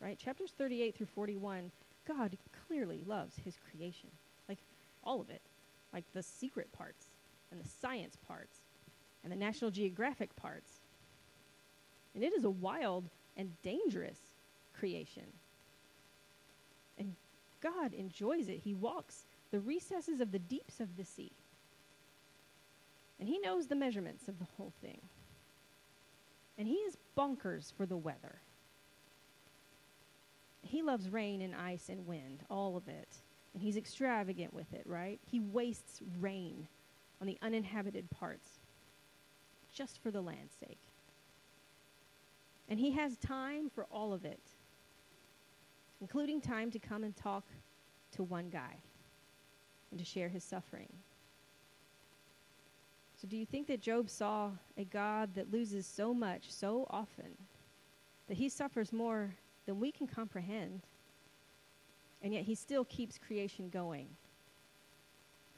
right? 0.00 0.18
Chapters 0.18 0.52
38 0.56 0.94
through 0.94 1.06
41, 1.06 1.70
God 2.06 2.38
clearly 2.66 3.02
loves 3.06 3.34
his 3.44 3.58
creation, 3.70 4.08
like 4.48 4.58
all 5.04 5.20
of 5.20 5.28
it, 5.28 5.42
like 5.92 6.04
the 6.14 6.22
secret 6.22 6.72
parts, 6.72 7.08
and 7.50 7.60
the 7.60 7.68
science 7.68 8.16
parts, 8.26 8.60
and 9.22 9.32
the 9.32 9.36
National 9.36 9.70
Geographic 9.70 10.34
parts. 10.36 10.80
And 12.14 12.24
it 12.24 12.32
is 12.32 12.44
a 12.44 12.50
wild 12.50 13.04
and 13.36 13.50
dangerous 13.62 14.18
creation. 14.78 15.26
And 16.98 17.14
God 17.60 17.94
enjoys 17.94 18.48
it. 18.48 18.60
He 18.64 18.74
walks 18.74 19.26
the 19.50 19.60
recesses 19.60 20.20
of 20.20 20.32
the 20.32 20.38
deeps 20.38 20.80
of 20.80 20.96
the 20.96 21.04
sea. 21.04 21.32
And 23.20 23.28
he 23.28 23.38
knows 23.38 23.66
the 23.66 23.76
measurements 23.76 24.28
of 24.28 24.38
the 24.38 24.46
whole 24.56 24.72
thing. 24.80 25.00
And 26.56 26.66
he 26.66 26.74
is 26.74 26.96
bonkers 27.16 27.72
for 27.72 27.86
the 27.86 27.96
weather. 27.96 28.40
He 30.62 30.82
loves 30.82 31.08
rain 31.08 31.40
and 31.40 31.54
ice 31.54 31.88
and 31.88 32.06
wind, 32.06 32.42
all 32.50 32.76
of 32.76 32.88
it. 32.88 33.16
And 33.54 33.62
he's 33.62 33.76
extravagant 33.76 34.52
with 34.52 34.72
it, 34.72 34.82
right? 34.86 35.18
He 35.24 35.40
wastes 35.40 36.00
rain 36.20 36.68
on 37.20 37.26
the 37.26 37.38
uninhabited 37.42 38.10
parts 38.10 38.57
just 39.72 40.02
for 40.02 40.10
the 40.10 40.20
land's 40.20 40.54
sake. 40.54 40.80
And 42.68 42.78
he 42.78 42.90
has 42.92 43.16
time 43.16 43.70
for 43.70 43.86
all 43.90 44.12
of 44.12 44.24
it, 44.24 44.42
including 46.00 46.40
time 46.40 46.70
to 46.70 46.78
come 46.78 47.02
and 47.02 47.16
talk 47.16 47.44
to 48.12 48.22
one 48.22 48.50
guy 48.50 48.82
and 49.90 49.98
to 49.98 50.04
share 50.04 50.28
his 50.28 50.44
suffering. 50.44 50.88
So, 53.20 53.26
do 53.26 53.36
you 53.36 53.46
think 53.46 53.66
that 53.66 53.80
Job 53.80 54.08
saw 54.08 54.52
a 54.76 54.84
God 54.84 55.34
that 55.34 55.50
loses 55.50 55.86
so 55.86 56.14
much 56.14 56.52
so 56.52 56.86
often 56.88 57.36
that 58.28 58.36
he 58.36 58.48
suffers 58.48 58.92
more 58.92 59.34
than 59.66 59.80
we 59.80 59.90
can 59.90 60.06
comprehend, 60.06 60.82
and 62.22 62.32
yet 62.32 62.44
he 62.44 62.54
still 62.54 62.84
keeps 62.84 63.18
creation 63.18 63.70
going? 63.70 64.08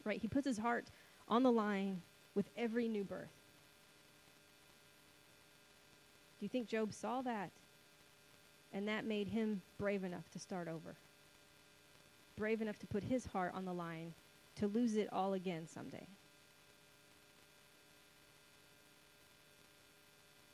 Right? 0.05 0.21
He 0.21 0.29
puts 0.29 0.47
his 0.47 0.57
heart 0.57 0.91
on 1.29 1.43
the 1.43 1.53
line 1.53 2.01
with 2.35 2.49
every 2.57 2.89
new 2.89 3.05
birth. 3.05 3.40
Do 6.41 6.45
you 6.45 6.49
think 6.49 6.67
Job 6.67 6.93
saw 6.93 7.23
that? 7.23 7.51
And 8.73 8.89
that 8.89 9.05
made 9.05 9.29
him 9.29 9.63
brave 9.79 10.03
enough 10.03 10.29
to 10.33 10.41
start 10.41 10.67
over 10.67 10.97
brave 12.41 12.63
enough 12.63 12.79
to 12.79 12.87
put 12.87 13.05
his 13.05 13.27
heart 13.27 13.53
on 13.55 13.67
the 13.67 13.73
line 13.73 14.15
to 14.57 14.67
lose 14.67 14.97
it 14.97 15.09
all 15.13 15.35
again 15.35 15.69
someday? 15.69 16.07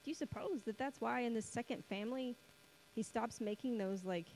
Do 0.03 0.11
you 0.11 0.15
suppose 0.15 0.63
that 0.67 0.79
that's 0.79 1.01
why 1.01 1.21
in 1.21 1.33
this 1.33 1.47
second 1.47 1.85
family 1.85 2.35
he 2.97 3.05
stops 3.05 3.41
making 3.41 3.79
those 3.79 4.05
like 4.05 4.27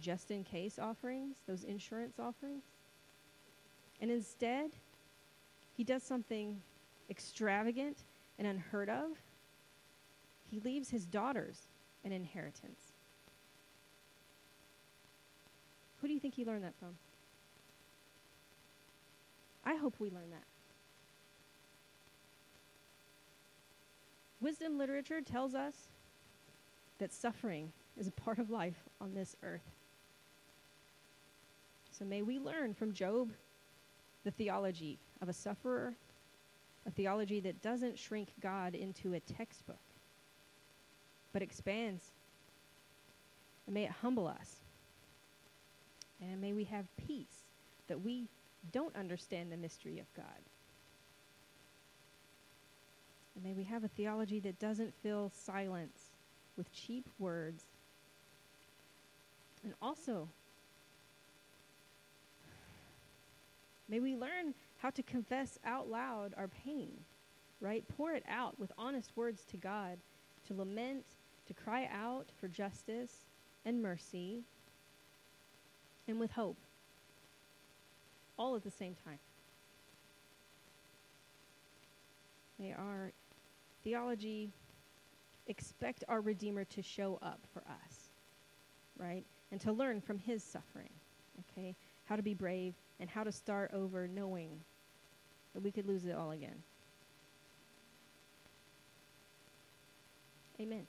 just 0.00 0.32
in 0.32 0.42
case 0.42 0.80
offerings, 0.80 1.36
those 1.46 1.62
insurance 1.62 2.18
offerings? 2.18 2.64
And 4.00 4.10
instead, 4.10 4.70
he 5.76 5.84
does 5.84 6.02
something 6.02 6.60
extravagant 7.08 7.98
and 8.36 8.48
unheard 8.48 8.90
of. 8.90 9.10
He 10.50 10.60
leaves 10.60 10.90
his 10.90 11.04
daughters 11.04 11.68
an 12.04 12.12
inheritance. 12.12 12.92
Who 16.00 16.06
do 16.06 16.14
you 16.14 16.20
think 16.20 16.34
he 16.34 16.44
learned 16.44 16.64
that 16.64 16.74
from? 16.78 16.96
I 19.64 19.74
hope 19.74 19.94
we 19.98 20.10
learn 20.10 20.30
that. 20.30 20.44
Wisdom 24.40 24.78
literature 24.78 25.20
tells 25.20 25.54
us 25.54 25.74
that 26.98 27.12
suffering 27.12 27.72
is 27.98 28.06
a 28.06 28.12
part 28.12 28.38
of 28.38 28.50
life 28.50 28.84
on 29.00 29.14
this 29.14 29.34
earth. 29.42 29.68
So 31.90 32.04
may 32.04 32.22
we 32.22 32.38
learn 32.38 32.74
from 32.74 32.92
Job 32.92 33.32
the 34.24 34.30
theology 34.30 34.98
of 35.22 35.28
a 35.28 35.32
sufferer, 35.32 35.94
a 36.86 36.90
theology 36.90 37.40
that 37.40 37.62
doesn't 37.62 37.98
shrink 37.98 38.28
God 38.40 38.74
into 38.74 39.14
a 39.14 39.20
textbook, 39.20 39.80
but 41.36 41.42
expands. 41.42 42.12
And 43.66 43.74
may 43.74 43.84
it 43.84 43.90
humble 43.90 44.26
us 44.26 44.56
and 46.22 46.40
may 46.40 46.54
we 46.54 46.64
have 46.64 46.86
peace 46.96 47.44
that 47.88 48.00
we 48.00 48.26
don't 48.72 48.96
understand 48.96 49.52
the 49.52 49.56
mystery 49.58 49.98
of 49.98 50.06
God. 50.14 50.24
And 53.34 53.44
may 53.44 53.52
we 53.52 53.64
have 53.64 53.84
a 53.84 53.88
theology 53.88 54.40
that 54.40 54.58
doesn't 54.58 54.94
fill 55.02 55.30
silence 55.44 56.04
with 56.56 56.72
cheap 56.72 57.06
words. 57.18 57.64
And 59.62 59.74
also, 59.82 60.30
may 63.90 64.00
we 64.00 64.16
learn 64.16 64.54
how 64.78 64.88
to 64.88 65.02
confess 65.02 65.58
out 65.66 65.90
loud 65.90 66.32
our 66.38 66.48
pain, 66.48 66.92
right? 67.60 67.84
Pour 67.94 68.12
it 68.12 68.24
out 68.26 68.58
with 68.58 68.72
honest 68.78 69.10
words 69.16 69.44
to 69.50 69.58
God, 69.58 69.98
to 70.48 70.54
lament, 70.54 71.04
to 71.46 71.54
cry 71.54 71.88
out 71.92 72.26
for 72.40 72.48
justice 72.48 73.12
and 73.64 73.82
mercy 73.82 74.42
and 76.08 76.20
with 76.20 76.30
hope, 76.32 76.58
all 78.38 78.56
at 78.56 78.62
the 78.62 78.70
same 78.70 78.94
time. 79.04 79.18
May 82.58 82.72
our 82.72 83.12
theology 83.84 84.50
expect 85.46 86.04
our 86.08 86.20
Redeemer 86.20 86.64
to 86.64 86.82
show 86.82 87.18
up 87.22 87.40
for 87.52 87.60
us, 87.60 88.10
right? 88.98 89.24
And 89.52 89.60
to 89.60 89.72
learn 89.72 90.00
from 90.00 90.18
his 90.18 90.42
suffering, 90.42 90.90
okay? 91.52 91.74
How 92.06 92.16
to 92.16 92.22
be 92.22 92.34
brave 92.34 92.74
and 92.98 93.10
how 93.10 93.24
to 93.24 93.32
start 93.32 93.70
over 93.72 94.08
knowing 94.08 94.60
that 95.54 95.62
we 95.62 95.70
could 95.70 95.86
lose 95.86 96.04
it 96.04 96.14
all 96.14 96.30
again. 96.32 96.62
Amen. 100.60 100.86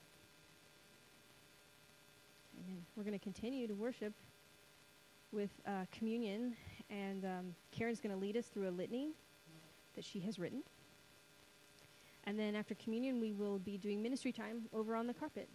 Amen. 2.67 2.83
We're 2.97 3.03
going 3.03 3.17
to 3.17 3.23
continue 3.23 3.65
to 3.67 3.73
worship 3.75 4.13
with 5.31 5.51
uh, 5.65 5.85
communion, 5.91 6.53
and 6.89 7.23
um, 7.23 7.55
Karen's 7.71 8.01
going 8.01 8.13
to 8.13 8.19
lead 8.19 8.35
us 8.35 8.47
through 8.47 8.67
a 8.67 8.71
litany 8.71 9.11
that 9.95 10.03
she 10.03 10.19
has 10.21 10.37
written. 10.37 10.63
And 12.25 12.37
then 12.37 12.55
after 12.55 12.75
communion, 12.75 13.21
we 13.21 13.31
will 13.31 13.57
be 13.57 13.77
doing 13.77 14.03
ministry 14.03 14.33
time 14.33 14.63
over 14.73 14.95
on 14.95 15.07
the 15.07 15.13
carpet. 15.13 15.47